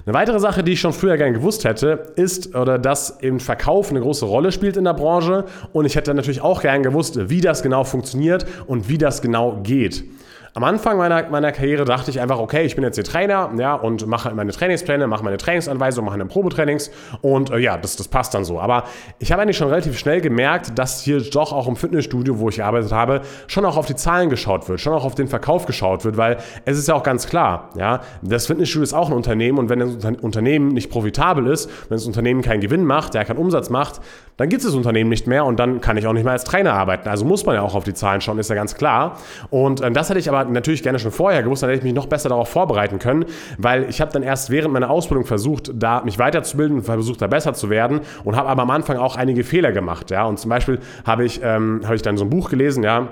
Eine 0.06 0.14
weitere 0.14 0.40
Sache, 0.40 0.64
die 0.64 0.72
ich 0.72 0.80
schon 0.80 0.92
früher 0.92 1.16
gern 1.16 1.34
gewusst 1.34 1.64
hätte, 1.64 2.12
ist, 2.16 2.54
oder 2.54 2.78
dass 2.78 3.20
eben 3.20 3.38
Verkauf 3.38 3.90
eine 3.90 4.00
große 4.00 4.24
Rolle 4.24 4.50
spielt 4.50 4.76
in 4.76 4.84
der 4.84 4.94
Branche 4.94 5.44
und 5.72 5.84
ich 5.84 5.94
hätte 5.94 6.14
natürlich 6.14 6.40
auch 6.40 6.62
gern 6.62 6.82
gewusst, 6.82 7.28
wie 7.28 7.40
das 7.40 7.62
genau 7.62 7.84
funktioniert 7.84 8.29
funktioniert 8.30 8.46
und 8.66 8.88
wie 8.88 8.98
das 8.98 9.22
genau 9.22 9.60
geht. 9.62 10.04
Am 10.52 10.64
Anfang 10.64 10.98
meiner, 10.98 11.28
meiner 11.30 11.52
Karriere 11.52 11.84
dachte 11.84 12.10
ich 12.10 12.20
einfach, 12.20 12.40
okay, 12.40 12.64
ich 12.64 12.74
bin 12.74 12.82
jetzt 12.82 12.96
hier 12.96 13.04
Trainer 13.04 13.50
ja, 13.56 13.74
und 13.74 14.08
mache 14.08 14.34
meine 14.34 14.50
Trainingspläne, 14.50 15.06
mache 15.06 15.22
meine 15.22 15.36
Trainingsanweisungen, 15.36 16.06
mache 16.06 16.18
meine 16.18 16.28
Probetrainings 16.28 16.90
und 17.22 17.50
äh, 17.50 17.58
ja, 17.58 17.76
das, 17.76 17.94
das 17.94 18.08
passt 18.08 18.34
dann 18.34 18.44
so. 18.44 18.60
Aber 18.60 18.84
ich 19.20 19.30
habe 19.30 19.42
eigentlich 19.42 19.56
schon 19.56 19.68
relativ 19.68 19.96
schnell 19.96 20.20
gemerkt, 20.20 20.76
dass 20.76 21.02
hier 21.02 21.20
doch 21.20 21.52
auch 21.52 21.68
im 21.68 21.76
Fitnessstudio, 21.76 22.40
wo 22.40 22.48
ich 22.48 22.56
gearbeitet 22.56 22.90
habe, 22.90 23.20
schon 23.46 23.64
auch 23.64 23.76
auf 23.76 23.86
die 23.86 23.94
Zahlen 23.94 24.28
geschaut 24.28 24.68
wird, 24.68 24.80
schon 24.80 24.92
auch 24.92 25.04
auf 25.04 25.14
den 25.14 25.28
Verkauf 25.28 25.66
geschaut 25.66 26.04
wird, 26.04 26.16
weil 26.16 26.38
es 26.64 26.76
ist 26.76 26.88
ja 26.88 26.94
auch 26.94 27.04
ganz 27.04 27.28
klar, 27.28 27.70
ja, 27.78 28.00
das 28.22 28.48
Fitnessstudio 28.48 28.82
ist 28.82 28.92
auch 28.92 29.08
ein 29.08 29.14
Unternehmen 29.14 29.56
und 29.56 29.68
wenn 29.68 29.78
das 29.78 30.04
Unternehmen 30.20 30.68
nicht 30.68 30.90
profitabel 30.90 31.46
ist, 31.46 31.70
wenn 31.88 31.96
das 31.96 32.06
Unternehmen 32.06 32.42
keinen 32.42 32.60
Gewinn 32.60 32.84
macht, 32.84 33.14
der 33.14 33.24
keinen 33.24 33.38
Umsatz 33.38 33.70
macht, 33.70 34.00
dann 34.36 34.48
gibt 34.48 34.62
es 34.62 34.66
das 34.66 34.74
Unternehmen 34.74 35.10
nicht 35.10 35.26
mehr 35.26 35.44
und 35.44 35.60
dann 35.60 35.80
kann 35.80 35.96
ich 35.96 36.06
auch 36.06 36.12
nicht 36.12 36.24
mehr 36.24 36.32
als 36.32 36.44
Trainer 36.44 36.72
arbeiten. 36.72 37.08
Also 37.08 37.24
muss 37.24 37.46
man 37.46 37.54
ja 37.54 37.62
auch 37.62 37.74
auf 37.74 37.84
die 37.84 37.94
Zahlen 37.94 38.20
schauen, 38.20 38.38
ist 38.38 38.48
ja 38.48 38.56
ganz 38.56 38.74
klar. 38.74 39.18
Und 39.50 39.80
äh, 39.80 39.92
das 39.92 40.08
hätte 40.08 40.18
ich 40.18 40.28
aber 40.28 40.39
natürlich 40.44 40.82
gerne 40.82 40.98
schon 40.98 41.10
vorher 41.10 41.42
gewusst, 41.42 41.62
dann 41.62 41.70
hätte 41.70 41.80
ich 41.80 41.84
mich 41.84 41.94
noch 41.94 42.06
besser 42.06 42.28
darauf 42.28 42.48
vorbereiten 42.48 42.98
können, 42.98 43.24
weil 43.58 43.88
ich 43.88 44.00
habe 44.00 44.12
dann 44.12 44.22
erst 44.22 44.50
während 44.50 44.72
meiner 44.72 44.90
Ausbildung 44.90 45.26
versucht, 45.26 45.70
da 45.74 46.02
mich 46.02 46.18
weiterzubilden 46.18 46.78
und 46.78 46.82
versucht, 46.82 47.22
da 47.22 47.26
besser 47.26 47.54
zu 47.54 47.70
werden 47.70 48.00
und 48.24 48.36
habe 48.36 48.48
aber 48.48 48.62
am 48.62 48.70
Anfang 48.70 48.96
auch 48.96 49.16
einige 49.16 49.44
Fehler 49.44 49.72
gemacht. 49.72 50.10
Ja? 50.10 50.24
Und 50.24 50.38
zum 50.38 50.48
Beispiel 50.48 50.78
habe 51.04 51.24
ich, 51.24 51.40
ähm, 51.42 51.80
hab 51.84 51.94
ich 51.94 52.02
dann 52.02 52.16
so 52.16 52.24
ein 52.24 52.30
Buch 52.30 52.50
gelesen, 52.50 52.82
ja, 52.82 53.08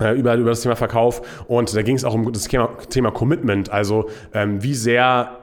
äh, 0.00 0.18
über, 0.18 0.34
über 0.34 0.50
das 0.50 0.62
Thema 0.62 0.76
Verkauf 0.76 1.22
und 1.46 1.74
da 1.74 1.82
ging 1.82 1.96
es 1.96 2.04
auch 2.04 2.14
um 2.14 2.32
das 2.32 2.44
Thema, 2.44 2.70
Thema 2.88 3.10
Commitment, 3.10 3.70
also 3.70 4.08
ähm, 4.32 4.62
wie 4.62 4.74
sehr 4.74 5.41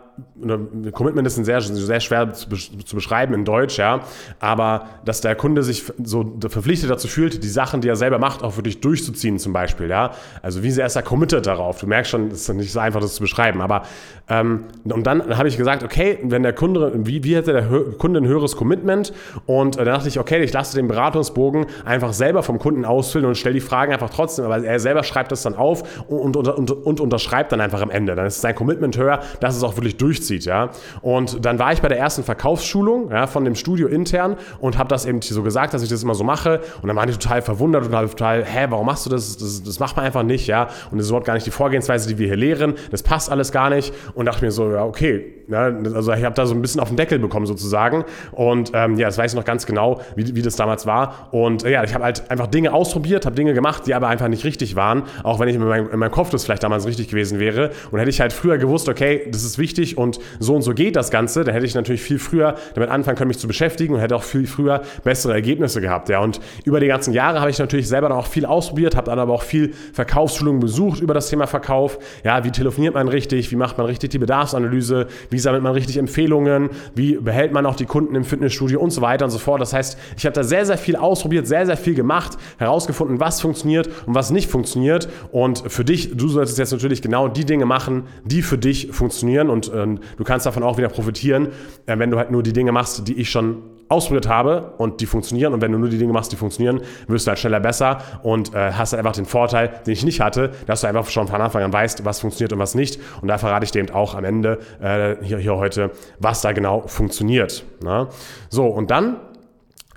Commitment 0.91 1.27
ist 1.27 1.37
ein 1.37 1.45
sehr, 1.45 1.61
sehr 1.61 1.99
schwer 1.99 2.33
zu, 2.33 2.47
beschreiben 2.95 3.33
in 3.33 3.45
Deutsch, 3.45 3.77
ja, 3.77 4.01
aber 4.39 4.87
dass 5.05 5.21
der 5.21 5.35
Kunde 5.35 5.63
sich 5.63 5.83
so 6.03 6.37
verpflichtet 6.47 6.89
dazu 6.89 7.07
fühlt, 7.07 7.43
die 7.43 7.47
Sachen, 7.47 7.81
die 7.81 7.87
er 7.87 7.95
selber 7.95 8.19
macht, 8.19 8.43
auch 8.43 8.55
wirklich 8.57 8.81
durchzuziehen 8.81 9.39
zum 9.39 9.53
Beispiel, 9.53 9.89
ja, 9.89 10.11
also 10.41 10.63
wie 10.63 10.71
sehr 10.71 10.85
ist 10.85 10.95
er 10.95 11.03
committed 11.03 11.45
darauf, 11.45 11.79
du 11.79 11.87
merkst 11.87 12.11
schon, 12.11 12.27
es 12.27 12.47
ist 12.47 12.55
nicht 12.55 12.71
so 12.71 12.79
einfach, 12.79 13.01
das 13.01 13.15
zu 13.15 13.21
beschreiben, 13.21 13.61
aber 13.61 13.83
ähm, 14.29 14.65
und 14.83 15.07
dann 15.07 15.37
habe 15.37 15.47
ich 15.47 15.57
gesagt, 15.57 15.83
okay, 15.83 16.19
wenn 16.23 16.43
der 16.43 16.53
Kunde, 16.53 16.91
wie, 16.95 17.23
wie 17.23 17.35
hätte 17.35 17.51
der 17.51 17.63
Kunde 17.97 18.19
ein 18.21 18.27
höheres 18.27 18.55
Commitment? 18.55 19.11
Und 19.47 19.75
äh, 19.75 19.85
dann 19.85 19.95
dachte 19.95 20.07
ich, 20.07 20.19
okay, 20.19 20.43
ich 20.43 20.53
lasse 20.53 20.75
den 20.75 20.87
Beratungsbogen 20.87 21.65
einfach 21.83 22.13
selber 22.13 22.43
vom 22.43 22.59
Kunden 22.59 22.85
ausfüllen 22.85 23.27
und 23.27 23.35
stelle 23.35 23.55
die 23.55 23.61
Fragen 23.61 23.91
einfach 23.91 24.11
trotzdem, 24.11 24.45
aber 24.45 24.63
er 24.63 24.79
selber 24.79 25.03
schreibt 25.03 25.31
das 25.31 25.41
dann 25.41 25.55
auf 25.55 26.05
und, 26.07 26.37
und, 26.37 26.47
und, 26.47 26.71
und 26.71 26.99
unterschreibt 26.99 27.51
dann 27.51 27.61
einfach 27.61 27.81
am 27.81 27.89
Ende, 27.89 28.15
dann 28.15 28.27
ist 28.27 28.41
sein 28.41 28.55
Commitment 28.55 28.97
höher, 28.97 29.19
dass 29.39 29.55
es 29.55 29.63
auch 29.63 29.75
wirklich 29.75 29.97
durchzieht 29.97 30.08
durchzieht, 30.09 30.45
ja. 30.45 30.71
Und 31.01 31.45
dann 31.45 31.59
war 31.59 31.71
ich 31.71 31.81
bei 31.81 31.87
der 31.87 31.99
ersten 31.99 32.23
Verkaufsschulung 32.23 33.11
ja, 33.11 33.27
von 33.27 33.45
dem 33.45 33.55
Studio 33.55 33.87
intern 33.87 34.37
und 34.59 34.77
habe 34.77 34.89
das 34.89 35.05
eben 35.05 35.21
so 35.21 35.43
gesagt, 35.43 35.73
dass 35.73 35.83
ich 35.83 35.89
das 35.89 36.01
immer 36.03 36.15
so 36.15 36.23
mache. 36.23 36.61
Und 36.81 36.87
dann 36.87 36.95
waren 36.95 37.07
die 37.07 37.13
total 37.13 37.41
verwundert 37.41 37.85
und 37.85 37.91
total, 37.91 38.43
hä, 38.43 38.67
warum 38.69 38.87
machst 38.87 39.05
du 39.05 39.09
das? 39.09 39.37
Das, 39.37 39.63
das 39.63 39.79
macht 39.79 39.95
man 39.95 40.05
einfach 40.05 40.23
nicht, 40.23 40.47
ja. 40.47 40.63
Und 40.91 40.97
das 40.97 41.05
ist 41.05 41.09
überhaupt 41.09 41.27
gar 41.27 41.35
nicht 41.35 41.45
die 41.45 41.51
Vorgehensweise, 41.51 42.07
die 42.09 42.17
wir 42.17 42.27
hier 42.27 42.37
lehren. 42.37 42.73
Das 42.91 43.03
passt 43.03 43.31
alles 43.31 43.51
gar 43.51 43.69
nicht. 43.69 43.93
Und 44.15 44.25
dachte 44.25 44.43
mir 44.43 44.51
so, 44.51 44.71
ja, 44.71 44.83
okay. 44.83 45.35
Ja, 45.49 45.63
also 45.95 46.13
ich 46.13 46.23
habe 46.23 46.35
da 46.35 46.45
so 46.45 46.53
ein 46.53 46.61
bisschen 46.61 46.79
auf 46.79 46.89
den 46.89 46.97
Deckel 46.97 47.17
bekommen 47.17 47.47
sozusagen. 47.47 48.05
Und 48.31 48.71
ähm, 48.75 48.97
ja, 48.97 49.07
das 49.07 49.17
weiß 49.17 49.31
ich 49.31 49.35
noch 49.35 49.45
ganz 49.45 49.65
genau, 49.65 49.99
wie, 50.15 50.35
wie 50.35 50.41
das 50.43 50.55
damals 50.55 50.85
war. 50.85 51.29
Und 51.31 51.63
äh, 51.63 51.71
ja, 51.71 51.83
ich 51.83 51.95
habe 51.95 52.03
halt 52.03 52.29
einfach 52.29 52.47
Dinge 52.47 52.71
ausprobiert, 52.71 53.25
habe 53.25 53.35
Dinge 53.35 53.53
gemacht, 53.53 53.87
die 53.87 53.95
aber 53.95 54.07
einfach 54.07 54.27
nicht 54.27 54.43
richtig 54.43 54.75
waren. 54.75 55.03
Auch 55.23 55.39
wenn 55.39 55.49
ich 55.49 55.55
in 55.55 55.63
meinem, 55.63 55.89
in 55.89 55.97
meinem 55.97 56.11
Kopf 56.11 56.29
das 56.29 56.45
vielleicht 56.45 56.61
damals 56.61 56.85
richtig 56.85 57.07
gewesen 57.09 57.39
wäre. 57.39 57.71
Und 57.89 57.99
hätte 57.99 58.11
ich 58.11 58.21
halt 58.21 58.31
früher 58.31 58.59
gewusst, 58.59 58.89
okay, 58.89 59.27
das 59.31 59.43
ist 59.43 59.57
wichtig 59.57 59.97
und 59.99 60.19
so 60.39 60.55
und 60.55 60.61
so 60.61 60.73
geht 60.73 60.95
das 60.95 61.11
Ganze, 61.11 61.43
dann 61.43 61.53
hätte 61.53 61.65
ich 61.65 61.75
natürlich 61.75 62.01
viel 62.01 62.19
früher 62.19 62.55
damit 62.73 62.89
anfangen 62.89 63.17
können, 63.17 63.27
mich 63.27 63.39
zu 63.39 63.47
beschäftigen 63.47 63.93
und 63.93 63.99
hätte 63.99 64.15
auch 64.15 64.23
viel 64.23 64.47
früher 64.47 64.81
bessere 65.03 65.33
Ergebnisse 65.33 65.81
gehabt. 65.81 66.09
Ja. 66.09 66.19
Und 66.21 66.39
über 66.63 66.79
die 66.79 66.87
ganzen 66.87 67.13
Jahre 67.13 67.39
habe 67.39 67.49
ich 67.49 67.59
natürlich 67.59 67.87
selber 67.87 68.09
auch 68.15 68.27
viel 68.27 68.45
ausprobiert, 68.45 68.95
habe 68.95 69.09
dann 69.09 69.19
aber 69.19 69.33
auch 69.33 69.43
viel 69.43 69.73
Verkaufsschulungen 69.93 70.59
besucht 70.59 71.01
über 71.01 71.13
das 71.13 71.29
Thema 71.29 71.47
Verkauf. 71.47 71.99
Ja, 72.23 72.43
wie 72.43 72.51
telefoniert 72.51 72.93
man 72.93 73.07
richtig, 73.07 73.51
wie 73.51 73.55
macht 73.55 73.77
man 73.77 73.85
richtig 73.85 74.11
die 74.11 74.17
Bedarfsanalyse, 74.17 75.07
wie 75.29 75.39
sammelt 75.39 75.63
man 75.63 75.73
richtig 75.73 75.97
Empfehlungen, 75.97 76.69
wie 76.95 77.15
behält 77.15 77.51
man 77.51 77.65
auch 77.65 77.75
die 77.75 77.85
Kunden 77.85 78.15
im 78.15 78.23
Fitnessstudio 78.23 78.79
und 78.79 78.91
so 78.91 79.01
weiter 79.01 79.25
und 79.25 79.31
so 79.31 79.39
fort. 79.39 79.61
Das 79.61 79.73
heißt, 79.73 79.97
ich 80.17 80.25
habe 80.25 80.33
da 80.33 80.43
sehr, 80.43 80.65
sehr 80.65 80.77
viel 80.77 80.95
ausprobiert, 80.95 81.47
sehr, 81.47 81.65
sehr 81.65 81.77
viel 81.77 81.93
gemacht, 81.93 82.37
herausgefunden, 82.57 83.19
was 83.19 83.41
funktioniert 83.41 83.89
und 84.05 84.15
was 84.15 84.31
nicht 84.31 84.49
funktioniert. 84.49 85.09
Und 85.31 85.63
für 85.67 85.83
dich, 85.83 86.15
du 86.15 86.27
solltest 86.27 86.57
jetzt 86.57 86.71
natürlich 86.71 87.01
genau 87.01 87.27
die 87.27 87.45
Dinge 87.45 87.65
machen, 87.65 88.03
die 88.23 88.41
für 88.41 88.57
dich 88.57 88.89
funktionieren 88.91 89.49
und 89.49 89.71
äh, 89.71 89.78
du 89.85 90.23
kannst 90.23 90.45
davon 90.45 90.63
auch 90.63 90.77
wieder 90.77 90.89
profitieren, 90.89 91.49
äh, 91.85 91.97
wenn 91.97 92.11
du 92.11 92.17
halt 92.17 92.31
nur 92.31 92.43
die 92.43 92.53
Dinge 92.53 92.71
machst, 92.71 93.07
die 93.07 93.19
ich 93.19 93.29
schon 93.29 93.63
ausprobiert 93.89 94.27
habe 94.29 94.73
und 94.77 95.01
die 95.01 95.07
funktionieren. 95.07 95.53
Und 95.53 95.61
wenn 95.61 95.71
du 95.71 95.79
nur 95.79 95.89
die 95.89 95.97
Dinge 95.97 96.13
machst, 96.13 96.31
die 96.31 96.35
funktionieren, 96.35 96.81
wirst 97.07 97.25
du 97.25 97.29
halt 97.29 97.39
schneller 97.39 97.59
besser 97.59 97.97
und 98.21 98.53
äh, 98.53 98.71
hast 98.71 98.93
halt 98.93 98.99
einfach 98.99 99.15
den 99.15 99.25
Vorteil, 99.25 99.71
den 99.85 99.93
ich 99.93 100.05
nicht 100.05 100.21
hatte, 100.21 100.51
dass 100.67 100.81
du 100.81 100.87
einfach 100.87 101.07
schon 101.09 101.27
von 101.27 101.41
Anfang 101.41 101.63
an 101.63 101.73
weißt, 101.73 102.05
was 102.05 102.19
funktioniert 102.19 102.53
und 102.53 102.59
was 102.59 102.75
nicht. 102.75 102.99
Und 103.21 103.27
da 103.27 103.39
verrate 103.39 103.65
ich 103.65 103.71
dir 103.71 103.79
eben 103.79 103.93
auch 103.93 104.13
am 104.13 104.23
Ende 104.23 104.59
äh, 104.79 105.15
hier, 105.23 105.39
hier 105.39 105.57
heute, 105.57 105.91
was 106.19 106.41
da 106.41 106.51
genau 106.51 106.83
funktioniert. 106.85 107.65
Na? 107.83 108.03
Ne? 108.03 108.09
So, 108.49 108.67
und 108.67 108.91
dann 108.91 109.17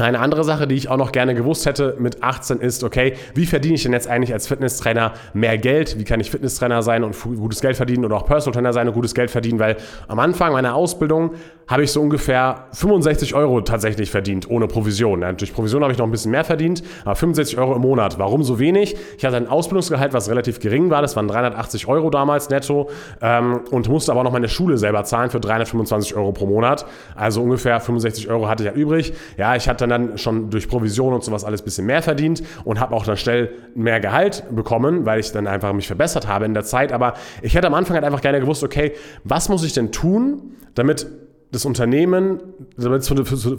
eine 0.02 0.20
andere 0.20 0.44
Sache, 0.44 0.66
die 0.66 0.74
ich 0.74 0.88
auch 0.88 0.96
noch 0.96 1.12
gerne 1.12 1.34
gewusst 1.34 1.66
hätte 1.66 1.96
mit 1.98 2.22
18 2.22 2.60
ist, 2.60 2.84
okay, 2.84 3.14
wie 3.34 3.46
verdiene 3.46 3.74
ich 3.74 3.82
denn 3.82 3.92
jetzt 3.92 4.08
eigentlich 4.08 4.32
als 4.32 4.46
Fitnesstrainer 4.46 5.12
mehr 5.34 5.58
Geld? 5.58 5.98
Wie 5.98 6.04
kann 6.04 6.20
ich 6.20 6.30
Fitnesstrainer 6.30 6.82
sein 6.82 7.04
und 7.04 7.20
gutes 7.20 7.60
Geld 7.60 7.76
verdienen 7.76 8.04
oder 8.04 8.16
auch 8.16 8.26
Personal 8.26 8.54
Trainer 8.54 8.72
sein 8.72 8.88
und 8.88 8.94
gutes 8.94 9.14
Geld 9.14 9.30
verdienen? 9.30 9.58
Weil 9.58 9.76
am 10.08 10.18
Anfang 10.18 10.52
meiner 10.52 10.74
Ausbildung 10.74 11.32
habe 11.68 11.84
ich 11.84 11.92
so 11.92 12.00
ungefähr 12.00 12.66
65 12.72 13.34
Euro 13.34 13.60
tatsächlich 13.60 14.10
verdient, 14.10 14.50
ohne 14.50 14.66
Provision. 14.66 15.24
Durch 15.36 15.52
Provision 15.52 15.82
habe 15.82 15.92
ich 15.92 15.98
noch 15.98 16.06
ein 16.06 16.10
bisschen 16.10 16.30
mehr 16.30 16.44
verdient, 16.44 16.82
aber 17.04 17.14
65 17.14 17.58
Euro 17.58 17.76
im 17.76 17.82
Monat. 17.82 18.18
Warum 18.18 18.42
so 18.42 18.58
wenig? 18.58 18.96
Ich 19.16 19.24
hatte 19.24 19.36
ein 19.36 19.46
Ausbildungsgehalt, 19.46 20.12
was 20.12 20.28
relativ 20.28 20.60
gering 20.60 20.90
war, 20.90 21.02
das 21.02 21.16
waren 21.16 21.28
380 21.28 21.86
Euro 21.88 22.10
damals 22.10 22.50
netto 22.50 22.90
ähm, 23.20 23.60
und 23.70 23.88
musste 23.88 24.12
aber 24.12 24.24
noch 24.24 24.32
meine 24.32 24.48
Schule 24.48 24.76
selber 24.76 25.04
zahlen 25.04 25.30
für 25.30 25.40
325 25.40 26.14
Euro 26.16 26.32
pro 26.32 26.46
Monat. 26.46 26.84
Also 27.14 27.42
ungefähr 27.42 27.80
65 27.80 28.28
Euro 28.28 28.48
hatte 28.48 28.64
ich 28.64 28.70
ja 28.70 28.74
übrig. 28.74 29.12
Ja, 29.36 29.54
ich 29.56 29.68
hatte 29.68 29.86
dann 29.86 29.91
schon 30.16 30.50
durch 30.50 30.68
Provision 30.68 31.14
und 31.14 31.24
sowas 31.24 31.44
alles 31.44 31.62
ein 31.62 31.64
bisschen 31.64 31.86
mehr 31.86 32.02
verdient 32.02 32.42
und 32.64 32.80
habe 32.80 32.94
auch 32.94 33.04
dann 33.04 33.16
schnell 33.16 33.50
mehr 33.74 34.00
Gehalt 34.00 34.44
bekommen, 34.50 35.06
weil 35.06 35.20
ich 35.20 35.32
dann 35.32 35.46
einfach 35.46 35.72
mich 35.72 35.86
verbessert 35.86 36.26
habe 36.26 36.44
in 36.44 36.54
der 36.54 36.64
Zeit. 36.64 36.92
Aber 36.92 37.14
ich 37.42 37.54
hätte 37.54 37.66
am 37.66 37.74
Anfang 37.74 37.94
halt 37.94 38.04
einfach 38.04 38.20
gerne 38.20 38.40
gewusst, 38.40 38.62
okay, 38.62 38.92
was 39.24 39.48
muss 39.48 39.64
ich 39.64 39.72
denn 39.72 39.92
tun, 39.92 40.56
damit 40.74 41.06
das 41.52 41.66
Unternehmen, 41.66 42.40
damit 42.78 43.02
es 43.02 43.08
für, 43.08 43.14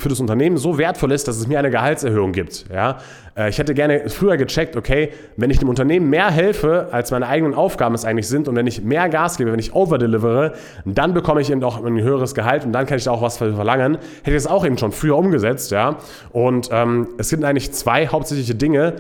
das 0.10 0.20
Unternehmen 0.20 0.58
so 0.58 0.80
wertvoll 0.80 1.12
ist, 1.12 1.28
dass 1.28 1.38
es 1.38 1.48
mir 1.48 1.60
eine 1.60 1.70
Gehaltserhöhung 1.70 2.32
gibt. 2.32 2.66
Ja? 2.74 2.98
Äh, 3.38 3.50
ich 3.50 3.60
hätte 3.60 3.76
gerne 3.76 4.10
früher 4.10 4.36
gecheckt, 4.36 4.76
okay, 4.76 5.12
wenn 5.38 5.52
ich 5.52 5.60
dem 5.60 5.70
Unternehmen 5.70 6.10
mehr 6.10 6.32
helfe, 6.32 6.88
als 6.92 7.12
meine 7.12 7.28
eigenen 7.28 7.54
Aufgaben 7.54 7.94
es 7.94 8.04
eigentlich 8.04 8.28
sind 8.28 8.48
und 8.48 8.56
wenn 8.56 8.66
ich 8.66 8.82
mehr 8.82 9.10
Gas 9.10 9.38
gebe, 9.38 9.52
wenn 9.52 9.60
ich 9.60 9.76
overdelivere, 9.76 10.54
dann 10.86 11.14
bekomme 11.14 11.42
ich 11.42 11.52
eben 11.52 11.64
auch 11.64 11.86
ein 11.86 12.02
höheres 12.02 12.34
Gehalt 12.34 12.66
und 12.66 12.74
dann 12.74 12.88
kann 12.88 12.98
ich 12.98 13.04
da 13.04 13.12
auch 13.12 13.22
was 13.22 13.38
verlangen. 13.38 14.00
Hätte 14.24 14.36
ich 14.36 14.44
das 14.44 14.48
auch 14.48 14.66
eben 14.66 14.80
schon 14.80 14.92
früher 14.92 15.16
umgesetzt. 15.16 15.70
Ja? 15.70 15.98
Und 16.32 16.70
ähm, 16.72 17.10
es 17.20 17.30
gibt 17.30 17.44
eigentlich 17.44 17.74
zwei 17.74 18.08
hauptsächliche 18.08 18.56
Dinge, 18.56 18.96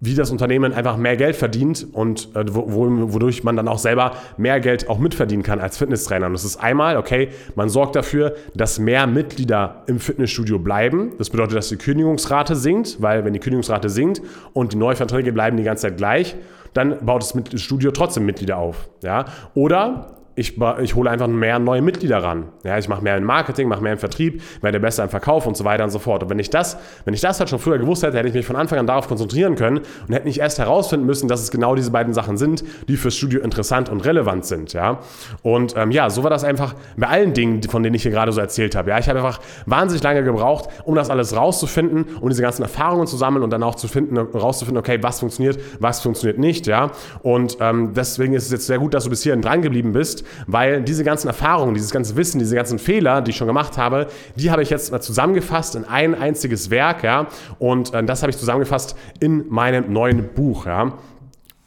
wie 0.00 0.14
das 0.14 0.30
Unternehmen 0.30 0.72
einfach 0.72 0.96
mehr 0.96 1.16
Geld 1.16 1.36
verdient 1.36 1.86
und 1.92 2.34
äh, 2.34 2.44
wodurch 2.48 3.44
man 3.44 3.56
dann 3.56 3.68
auch 3.68 3.78
selber 3.78 4.12
mehr 4.38 4.58
Geld 4.58 4.88
auch 4.88 4.98
mitverdienen 4.98 5.42
kann 5.42 5.60
als 5.60 5.76
Fitnesstrainer. 5.76 6.26
Und 6.26 6.32
das 6.32 6.44
ist 6.44 6.56
einmal, 6.56 6.96
okay, 6.96 7.28
man 7.54 7.68
sorgt 7.68 7.96
dafür, 7.96 8.34
dass 8.54 8.78
mehr 8.78 9.06
Mitglieder 9.06 9.82
im 9.86 10.00
Fitnessstudio 10.00 10.58
bleiben. 10.58 11.12
Das 11.18 11.28
bedeutet, 11.28 11.58
dass 11.58 11.68
die 11.68 11.76
Kündigungsrate 11.76 12.56
sinkt, 12.56 13.02
weil 13.02 13.26
wenn 13.26 13.34
die 13.34 13.40
Kündigungsrate 13.40 13.90
sinkt 13.90 14.22
und 14.54 14.72
die 14.72 14.78
Neuverträge 14.78 15.32
bleiben 15.32 15.58
die 15.58 15.64
ganze 15.64 15.88
Zeit 15.88 15.98
gleich, 15.98 16.34
dann 16.72 17.04
baut 17.04 17.22
das 17.22 17.60
Studio 17.60 17.90
trotzdem 17.90 18.24
Mitglieder 18.24 18.56
auf. 18.56 18.88
Ja? 19.02 19.26
Oder 19.54 20.19
ich, 20.36 20.58
ich 20.80 20.94
hole 20.94 21.10
einfach 21.10 21.26
mehr 21.26 21.58
neue 21.58 21.82
Mitglieder 21.82 22.22
ran. 22.22 22.48
Ja, 22.64 22.78
ich 22.78 22.88
mache 22.88 23.02
mehr 23.02 23.16
im 23.16 23.24
Marketing, 23.24 23.68
mache 23.68 23.82
mehr 23.82 23.92
im 23.92 23.98
Vertrieb, 23.98 24.42
werde 24.62 24.78
besser 24.78 25.02
im 25.02 25.10
Verkauf 25.10 25.46
und 25.46 25.56
so 25.56 25.64
weiter 25.64 25.84
und 25.84 25.90
so 25.90 25.98
fort. 25.98 26.22
Und 26.22 26.30
wenn 26.30 26.38
ich 26.38 26.50
das, 26.50 26.76
wenn 27.04 27.14
ich 27.14 27.20
das 27.20 27.40
halt 27.40 27.50
schon 27.50 27.58
früher 27.58 27.78
gewusst 27.78 28.02
hätte, 28.02 28.16
hätte 28.16 28.28
ich 28.28 28.34
mich 28.34 28.46
von 28.46 28.56
Anfang 28.56 28.78
an 28.78 28.86
darauf 28.86 29.08
konzentrieren 29.08 29.56
können 29.56 29.78
und 29.78 30.14
hätte 30.14 30.26
nicht 30.26 30.38
erst 30.38 30.58
herausfinden 30.58 31.04
müssen, 31.04 31.28
dass 31.28 31.42
es 31.42 31.50
genau 31.50 31.74
diese 31.74 31.90
beiden 31.90 32.14
Sachen 32.14 32.36
sind, 32.36 32.64
die 32.88 32.96
fürs 32.96 33.16
Studio 33.16 33.40
interessant 33.40 33.88
und 33.88 34.04
relevant 34.04 34.46
sind. 34.46 34.72
Ja? 34.72 35.00
Und 35.42 35.76
ähm, 35.76 35.90
ja, 35.90 36.08
so 36.10 36.22
war 36.22 36.30
das 36.30 36.44
einfach 36.44 36.74
bei 36.96 37.08
allen 37.08 37.34
Dingen, 37.34 37.62
von 37.64 37.82
denen 37.82 37.94
ich 37.96 38.02
hier 38.02 38.12
gerade 38.12 38.30
so 38.30 38.40
erzählt 38.40 38.76
habe. 38.76 38.90
Ja? 38.90 38.98
Ich 38.98 39.08
habe 39.08 39.18
einfach 39.18 39.40
wahnsinnig 39.66 40.02
lange 40.02 40.22
gebraucht, 40.22 40.68
um 40.84 40.94
das 40.94 41.10
alles 41.10 41.36
rauszufinden, 41.36 42.06
um 42.20 42.28
diese 42.28 42.42
ganzen 42.42 42.62
Erfahrungen 42.62 43.06
zu 43.08 43.16
sammeln 43.16 43.42
und 43.42 43.50
dann 43.50 43.62
auch 43.62 43.74
zu 43.74 43.88
finden, 43.88 44.16
rauszufinden, 44.16 44.78
okay, 44.78 44.98
was 45.02 45.20
funktioniert, 45.20 45.58
was 45.80 46.00
funktioniert 46.00 46.38
nicht. 46.38 46.66
Ja? 46.66 46.92
Und 47.22 47.58
ähm, 47.60 47.94
deswegen 47.94 48.32
ist 48.34 48.44
es 48.44 48.52
jetzt 48.52 48.66
sehr 48.66 48.78
gut, 48.78 48.94
dass 48.94 49.04
du 49.04 49.10
bis 49.10 49.22
hierhin 49.22 49.42
dran 49.42 49.60
geblieben 49.60 49.92
bist 49.92 50.19
weil 50.46 50.82
diese 50.82 51.04
ganzen 51.04 51.28
Erfahrungen, 51.28 51.74
dieses 51.74 51.90
ganze 51.90 52.16
Wissen, 52.16 52.38
diese 52.38 52.54
ganzen 52.54 52.78
Fehler, 52.78 53.22
die 53.22 53.30
ich 53.30 53.36
schon 53.36 53.46
gemacht 53.46 53.78
habe, 53.78 54.08
die 54.36 54.50
habe 54.50 54.62
ich 54.62 54.70
jetzt 54.70 54.92
mal 54.92 55.00
zusammengefasst 55.00 55.74
in 55.76 55.84
ein 55.84 56.14
einziges 56.14 56.70
Werk, 56.70 57.02
ja, 57.02 57.26
und 57.58 57.94
äh, 57.94 58.02
das 58.04 58.22
habe 58.22 58.30
ich 58.30 58.38
zusammengefasst 58.38 58.96
in 59.20 59.48
meinem 59.48 59.92
neuen 59.92 60.32
Buch, 60.34 60.66
ja. 60.66 60.92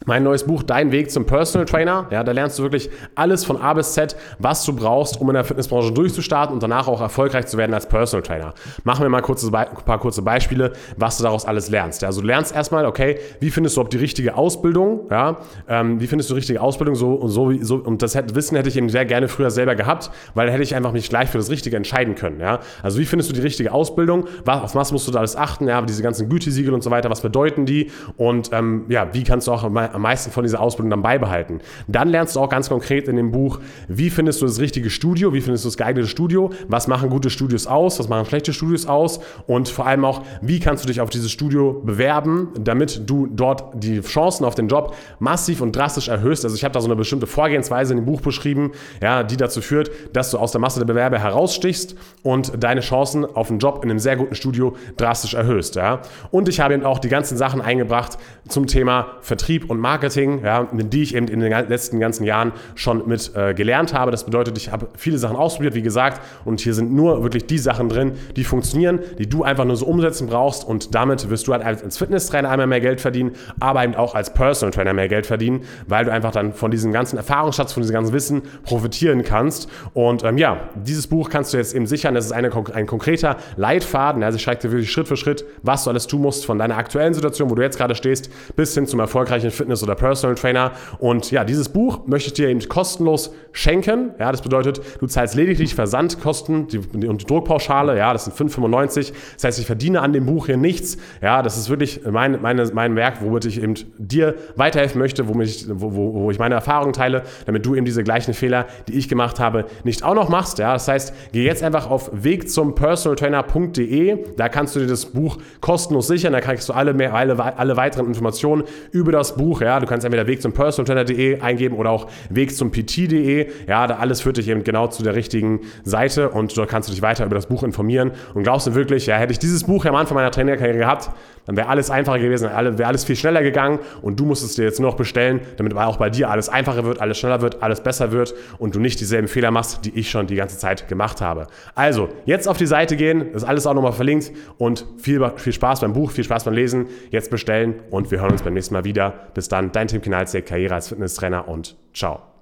Mein 0.05 0.23
neues 0.23 0.43
Buch 0.43 0.63
Dein 0.63 0.91
Weg 0.91 1.11
zum 1.11 1.25
Personal 1.25 1.65
Trainer. 1.65 2.07
Ja, 2.11 2.23
da 2.23 2.33
lernst 2.33 2.59
du 2.59 2.63
wirklich 2.63 2.89
alles 3.15 3.45
von 3.45 3.55
A 3.57 3.73
bis 3.73 3.93
Z, 3.93 4.17
was 4.37 4.65
du 4.65 4.75
brauchst, 4.75 5.19
um 5.21 5.29
in 5.29 5.35
der 5.35 5.45
Fitnessbranche 5.45 5.93
durchzustarten 5.93 6.53
und 6.53 6.61
danach 6.61 6.89
auch 6.89 6.99
erfolgreich 6.99 7.47
zu 7.47 7.57
werden 7.57 7.73
als 7.73 7.87
Personal 7.87 8.21
Trainer. 8.21 8.53
Machen 8.83 9.03
wir 9.03 9.09
mal 9.09 9.21
kurze, 9.21 9.47
ein 9.47 9.67
paar 9.85 9.99
kurze 9.99 10.21
Beispiele, 10.21 10.73
was 10.97 11.17
du 11.17 11.23
daraus 11.23 11.45
alles 11.45 11.69
lernst. 11.69 12.01
Ja, 12.01 12.09
also 12.09 12.19
du 12.19 12.27
lernst 12.27 12.53
erstmal, 12.53 12.85
okay, 12.85 13.17
wie 13.39 13.49
findest 13.49 13.77
du 13.77 13.81
ob 13.81 13.89
die 13.91 13.97
richtige 13.97 14.35
Ausbildung? 14.35 15.07
Ja, 15.09 15.37
ähm, 15.69 16.01
wie 16.01 16.07
findest 16.07 16.29
du 16.29 16.33
die 16.33 16.39
richtige 16.39 16.59
Ausbildung? 16.59 16.95
So 16.95 17.13
und 17.13 17.29
so, 17.29 17.53
so 17.61 17.75
und 17.75 18.01
das 18.01 18.15
Wissen 18.35 18.57
hätte 18.57 18.67
ich 18.67 18.75
eben 18.75 18.89
sehr 18.89 19.05
gerne 19.05 19.29
früher 19.29 19.51
selber 19.51 19.75
gehabt, 19.75 20.11
weil 20.33 20.47
da 20.47 20.53
hätte 20.53 20.63
ich 20.63 20.75
einfach 20.75 20.91
mich 20.91 21.07
gleich 21.07 21.29
für 21.29 21.37
das 21.37 21.49
Richtige 21.49 21.77
entscheiden 21.77 22.15
können. 22.15 22.41
Ja, 22.41 22.59
also 22.81 22.99
wie 22.99 23.05
findest 23.05 23.29
du 23.29 23.33
die 23.33 23.41
richtige 23.41 23.71
Ausbildung? 23.71 24.25
Was, 24.43 24.63
auf 24.63 24.75
was 24.75 24.91
musst 24.91 25.07
du 25.07 25.11
da 25.11 25.19
alles 25.19 25.37
achten? 25.37 25.67
Ja, 25.67 25.81
diese 25.81 26.03
ganzen 26.03 26.27
Gütesiegel 26.27 26.73
und 26.73 26.83
so 26.83 26.91
weiter. 26.91 27.09
Was 27.09 27.21
bedeuten 27.21 27.65
die? 27.65 27.89
Und 28.17 28.49
ähm, 28.51 28.85
ja, 28.89 29.13
wie 29.13 29.23
kannst 29.23 29.47
du 29.47 29.53
auch 29.53 29.63
am 29.93 30.01
meisten 30.01 30.31
von 30.31 30.43
dieser 30.43 30.59
Ausbildung 30.59 30.89
dann 30.89 31.01
beibehalten. 31.01 31.59
Dann 31.87 32.09
lernst 32.09 32.35
du 32.35 32.39
auch 32.39 32.49
ganz 32.49 32.69
konkret 32.69 33.07
in 33.07 33.15
dem 33.15 33.31
Buch, 33.31 33.59
wie 33.87 34.09
findest 34.09 34.41
du 34.41 34.45
das 34.45 34.59
richtige 34.59 34.89
Studio, 34.89 35.33
wie 35.33 35.41
findest 35.41 35.65
du 35.65 35.69
das 35.69 35.77
geeignete 35.77 36.07
Studio, 36.07 36.51
was 36.67 36.87
machen 36.87 37.09
gute 37.09 37.29
Studios 37.29 37.67
aus, 37.67 37.99
was 37.99 38.09
machen 38.09 38.25
schlechte 38.25 38.53
Studios 38.53 38.85
aus 38.85 39.19
und 39.47 39.69
vor 39.69 39.85
allem 39.85 40.05
auch, 40.05 40.21
wie 40.41 40.59
kannst 40.59 40.83
du 40.83 40.87
dich 40.87 41.01
auf 41.01 41.09
dieses 41.09 41.31
Studio 41.31 41.81
bewerben, 41.83 42.49
damit 42.59 43.09
du 43.09 43.27
dort 43.27 43.83
die 43.83 44.01
Chancen 44.01 44.45
auf 44.45 44.55
den 44.55 44.67
Job 44.67 44.95
massiv 45.19 45.61
und 45.61 45.75
drastisch 45.75 46.07
erhöhst. 46.07 46.43
Also 46.43 46.55
ich 46.55 46.63
habe 46.63 46.73
da 46.73 46.81
so 46.81 46.87
eine 46.87 46.95
bestimmte 46.95 47.27
Vorgehensweise 47.27 47.93
in 47.93 47.99
dem 47.99 48.05
Buch 48.05 48.21
beschrieben, 48.21 48.71
ja, 49.01 49.23
die 49.23 49.37
dazu 49.37 49.61
führt, 49.61 49.91
dass 50.13 50.31
du 50.31 50.37
aus 50.37 50.51
der 50.51 50.61
Masse 50.61 50.79
der 50.79 50.85
Bewerber 50.85 51.19
herausstichst 51.19 51.95
und 52.23 52.63
deine 52.63 52.81
Chancen 52.81 53.25
auf 53.25 53.49
einen 53.49 53.59
Job 53.59 53.83
in 53.83 53.89
einem 53.89 53.99
sehr 53.99 54.15
guten 54.15 54.35
Studio 54.35 54.75
drastisch 54.97 55.33
erhöhst. 55.33 55.75
Ja. 55.75 56.01
Und 56.31 56.49
ich 56.49 56.59
habe 56.59 56.73
eben 56.73 56.85
auch 56.85 56.99
die 56.99 57.09
ganzen 57.09 57.37
Sachen 57.37 57.61
eingebracht 57.61 58.17
zum 58.47 58.67
Thema 58.67 59.17
Vertrieb 59.21 59.69
und 59.69 59.79
Marketing 59.83 60.43
ja, 60.43 60.67
die 60.71 61.03
ich 61.03 61.15
eben 61.15 61.27
in 61.27 61.39
den 61.39 61.51
letzten 61.51 61.99
ganzen 61.99 62.23
Jahren 62.23 62.53
schon 62.75 63.07
mit 63.07 63.35
äh, 63.35 63.53
gelernt 63.53 63.93
habe. 63.93 64.11
Das 64.11 64.23
bedeutet, 64.23 64.57
ich 64.57 64.71
habe 64.71 64.87
viele 64.97 65.17
Sachen 65.17 65.35
ausprobiert, 65.35 65.75
wie 65.75 65.81
gesagt, 65.81 66.21
und 66.45 66.61
hier 66.61 66.73
sind 66.73 66.91
nur 66.91 67.21
wirklich 67.21 67.45
die 67.45 67.57
Sachen 67.57 67.89
drin, 67.89 68.13
die 68.35 68.43
funktionieren, 68.43 68.99
die 69.19 69.27
du 69.27 69.43
einfach 69.43 69.65
nur 69.65 69.75
so 69.75 69.85
umsetzen 69.85 70.27
brauchst 70.27 70.65
und 70.65 70.95
damit 70.95 71.29
wirst 71.29 71.47
du 71.47 71.53
halt 71.53 71.63
als 71.63 71.97
Fitnesstrainer 71.97 72.49
einmal 72.49 72.67
mehr 72.67 72.81
Geld 72.81 73.01
verdienen, 73.01 73.33
aber 73.59 73.83
eben 73.83 73.95
auch 73.95 74.15
als 74.15 74.33
Personal 74.33 74.71
Trainer 74.71 74.93
mehr 74.93 75.09
Geld 75.09 75.25
verdienen, 75.25 75.61
weil 75.87 76.05
du 76.05 76.11
einfach 76.11 76.31
dann 76.31 76.53
von 76.53 76.71
diesem 76.71 76.91
ganzen 76.91 77.17
Erfahrungsschatz, 77.17 77.73
von 77.73 77.83
diesem 77.83 77.93
ganzen 77.93 78.13
Wissen 78.13 78.43
profitieren 78.63 79.23
kannst. 79.23 79.69
Und 79.93 80.23
ähm, 80.23 80.37
ja, 80.37 80.69
dieses 80.75 81.07
Buch 81.07 81.29
kannst 81.29 81.53
du 81.53 81.57
jetzt 81.57 81.75
eben 81.75 81.85
sichern. 81.85 82.15
Das 82.15 82.25
ist 82.25 82.31
eine, 82.31 82.49
ein 82.73 82.87
konkreter 82.87 83.37
Leitfaden. 83.57 84.23
Also 84.23 84.37
ich 84.37 84.43
schreibe 84.43 84.61
dir 84.61 84.71
wirklich 84.71 84.91
Schritt 84.91 85.07
für 85.07 85.17
Schritt, 85.17 85.45
was 85.61 85.83
du 85.83 85.89
alles 85.89 86.07
tun 86.07 86.21
musst 86.21 86.45
von 86.45 86.57
deiner 86.57 86.77
aktuellen 86.77 87.13
Situation, 87.13 87.49
wo 87.49 87.55
du 87.55 87.61
jetzt 87.61 87.77
gerade 87.77 87.95
stehst, 87.95 88.29
bis 88.55 88.73
hin 88.73 88.87
zum 88.87 88.99
erfolgreichen 88.99 89.51
Fitness- 89.51 89.72
oder 89.81 89.95
Personal 89.95 90.35
Trainer. 90.35 90.73
Und 90.99 91.31
ja, 91.31 91.43
dieses 91.43 91.69
Buch 91.69 92.05
möchte 92.05 92.27
ich 92.27 92.33
dir 92.33 92.49
eben 92.49 92.59
kostenlos 92.67 93.31
schenken. 93.53 94.11
Ja, 94.19 94.31
das 94.31 94.41
bedeutet, 94.41 94.81
du 94.99 95.07
zahlst 95.07 95.35
lediglich 95.35 95.75
Versandkosten 95.75 96.67
die, 96.67 96.79
und 97.07 97.21
die 97.21 97.25
Druckpauschale. 97.25 97.97
Ja, 97.97 98.13
das 98.13 98.25
sind 98.25 98.35
5,95. 98.35 99.13
Das 99.35 99.43
heißt, 99.43 99.59
ich 99.59 99.65
verdiene 99.65 100.01
an 100.01 100.11
dem 100.11 100.25
Buch 100.25 100.47
hier 100.47 100.57
nichts. 100.57 100.97
Ja, 101.21 101.41
das 101.41 101.57
ist 101.57 101.69
wirklich 101.69 102.01
mein, 102.09 102.41
meine, 102.41 102.69
mein 102.73 102.95
Werk, 102.95 103.21
womit 103.21 103.45
ich 103.45 103.61
eben 103.61 103.75
dir 103.97 104.35
weiterhelfen 104.55 104.99
möchte, 104.99 105.27
womit 105.27 105.47
ich, 105.47 105.65
wo, 105.69 105.95
wo, 105.95 106.13
wo 106.13 106.31
ich 106.31 106.39
meine 106.39 106.55
Erfahrungen 106.55 106.93
teile, 106.93 107.23
damit 107.45 107.65
du 107.65 107.75
eben 107.75 107.85
diese 107.85 108.03
gleichen 108.03 108.33
Fehler, 108.33 108.65
die 108.87 108.97
ich 108.97 109.07
gemacht 109.07 109.39
habe, 109.39 109.65
nicht 109.83 110.03
auch 110.03 110.15
noch 110.15 110.29
machst. 110.29 110.59
Ja, 110.59 110.73
das 110.73 110.87
heißt, 110.87 111.13
geh 111.31 111.43
jetzt 111.43 111.63
einfach 111.63 111.89
auf 111.89 112.11
wegzumpersonaltrainer.de. 112.13 114.35
Da 114.35 114.49
kannst 114.49 114.75
du 114.75 114.79
dir 114.79 114.87
das 114.87 115.05
Buch 115.05 115.37
kostenlos 115.61 116.07
sichern. 116.07 116.33
Da 116.33 116.41
kriegst 116.41 116.67
du 116.69 116.73
alle, 116.73 116.93
mehr, 116.93 117.13
alle, 117.13 117.57
alle 117.57 117.77
weiteren 117.77 118.07
Informationen 118.07 118.63
über 118.91 119.11
das 119.11 119.35
Buch. 119.35 119.61
Ja, 119.63 119.79
du 119.79 119.85
kannst 119.85 120.05
entweder 120.05 120.27
Weg 120.27 120.41
zum 120.41 120.53
personaltrainer.de 120.53 121.39
eingeben 121.41 121.75
oder 121.75 121.89
auch 121.89 122.07
Weg 122.29 122.55
zum 122.55 122.71
PT.de. 122.71 123.47
Ja, 123.67 123.87
da 123.87 123.95
alles 123.95 124.21
führt 124.21 124.37
dich 124.37 124.47
eben 124.49 124.63
genau 124.63 124.87
zu 124.87 125.03
der 125.03 125.15
richtigen 125.15 125.61
Seite 125.83 126.29
und 126.29 126.55
dort 126.57 126.69
kannst 126.69 126.89
du 126.89 126.93
dich 126.93 127.01
weiter 127.01 127.25
über 127.25 127.35
das 127.35 127.47
Buch 127.47 127.63
informieren. 127.63 128.11
Und 128.33 128.43
glaubst 128.43 128.67
du 128.67 128.75
wirklich, 128.75 129.05
ja, 129.05 129.15
hätte 129.15 129.31
ich 129.31 129.39
dieses 129.39 129.63
Buch 129.63 129.85
am 129.85 129.95
Anfang 129.95 130.15
meiner 130.15 130.31
Trainerkarriere 130.31 130.77
gehabt, 130.77 131.09
dann 131.45 131.57
wäre 131.57 131.67
alles 131.67 131.89
einfacher 131.89 132.19
gewesen, 132.19 132.49
wäre 132.49 132.85
alles 132.87 133.03
viel 133.03 133.15
schneller 133.15 133.43
gegangen 133.43 133.79
und 134.01 134.19
du 134.19 134.25
musstest 134.25 134.57
dir 134.57 134.63
jetzt 134.63 134.79
nur 134.79 134.91
noch 134.91 134.97
bestellen, 134.97 135.41
damit 135.57 135.75
auch 135.75 135.97
bei 135.97 136.09
dir 136.09 136.29
alles 136.29 136.47
einfacher 136.49 136.85
wird, 136.85 137.01
alles 137.01 137.17
schneller 137.17 137.41
wird, 137.41 137.61
alles 137.61 137.81
besser 137.81 138.11
wird 138.11 138.33
und 138.59 138.75
du 138.75 138.79
nicht 138.79 138.99
dieselben 138.99 139.27
Fehler 139.27 139.51
machst, 139.51 139.83
die 139.85 139.91
ich 139.97 140.09
schon 140.09 140.27
die 140.27 140.35
ganze 140.35 140.57
Zeit 140.57 140.87
gemacht 140.87 141.21
habe. 141.21 141.47
Also, 141.75 142.09
jetzt 142.25 142.47
auf 142.47 142.57
die 142.57 142.65
Seite 142.65 142.95
gehen, 142.95 143.31
das 143.33 143.43
ist 143.43 143.49
alles 143.49 143.67
auch 143.67 143.73
nochmal 143.73 143.91
verlinkt 143.91 144.31
und 144.57 144.85
viel, 144.97 145.21
viel 145.35 145.53
Spaß 145.53 145.81
beim 145.81 145.93
Buch, 145.93 146.11
viel 146.11 146.23
Spaß 146.23 146.45
beim 146.45 146.53
Lesen. 146.53 146.87
Jetzt 147.09 147.29
bestellen 147.29 147.75
und 147.89 148.09
wir 148.11 148.21
hören 148.21 148.31
uns 148.31 148.41
beim 148.41 148.53
nächsten 148.53 148.73
Mal 148.73 148.85
wieder. 148.85 149.13
Bis 149.33 149.49
dann, 149.49 149.52
dein 149.61 149.87
Tim 149.87 150.01
Kinalzek, 150.01 150.47
Karriere 150.47 150.75
als 150.75 150.87
Fitnesstrainer 150.89 151.47
und 151.47 151.77
ciao. 151.93 152.32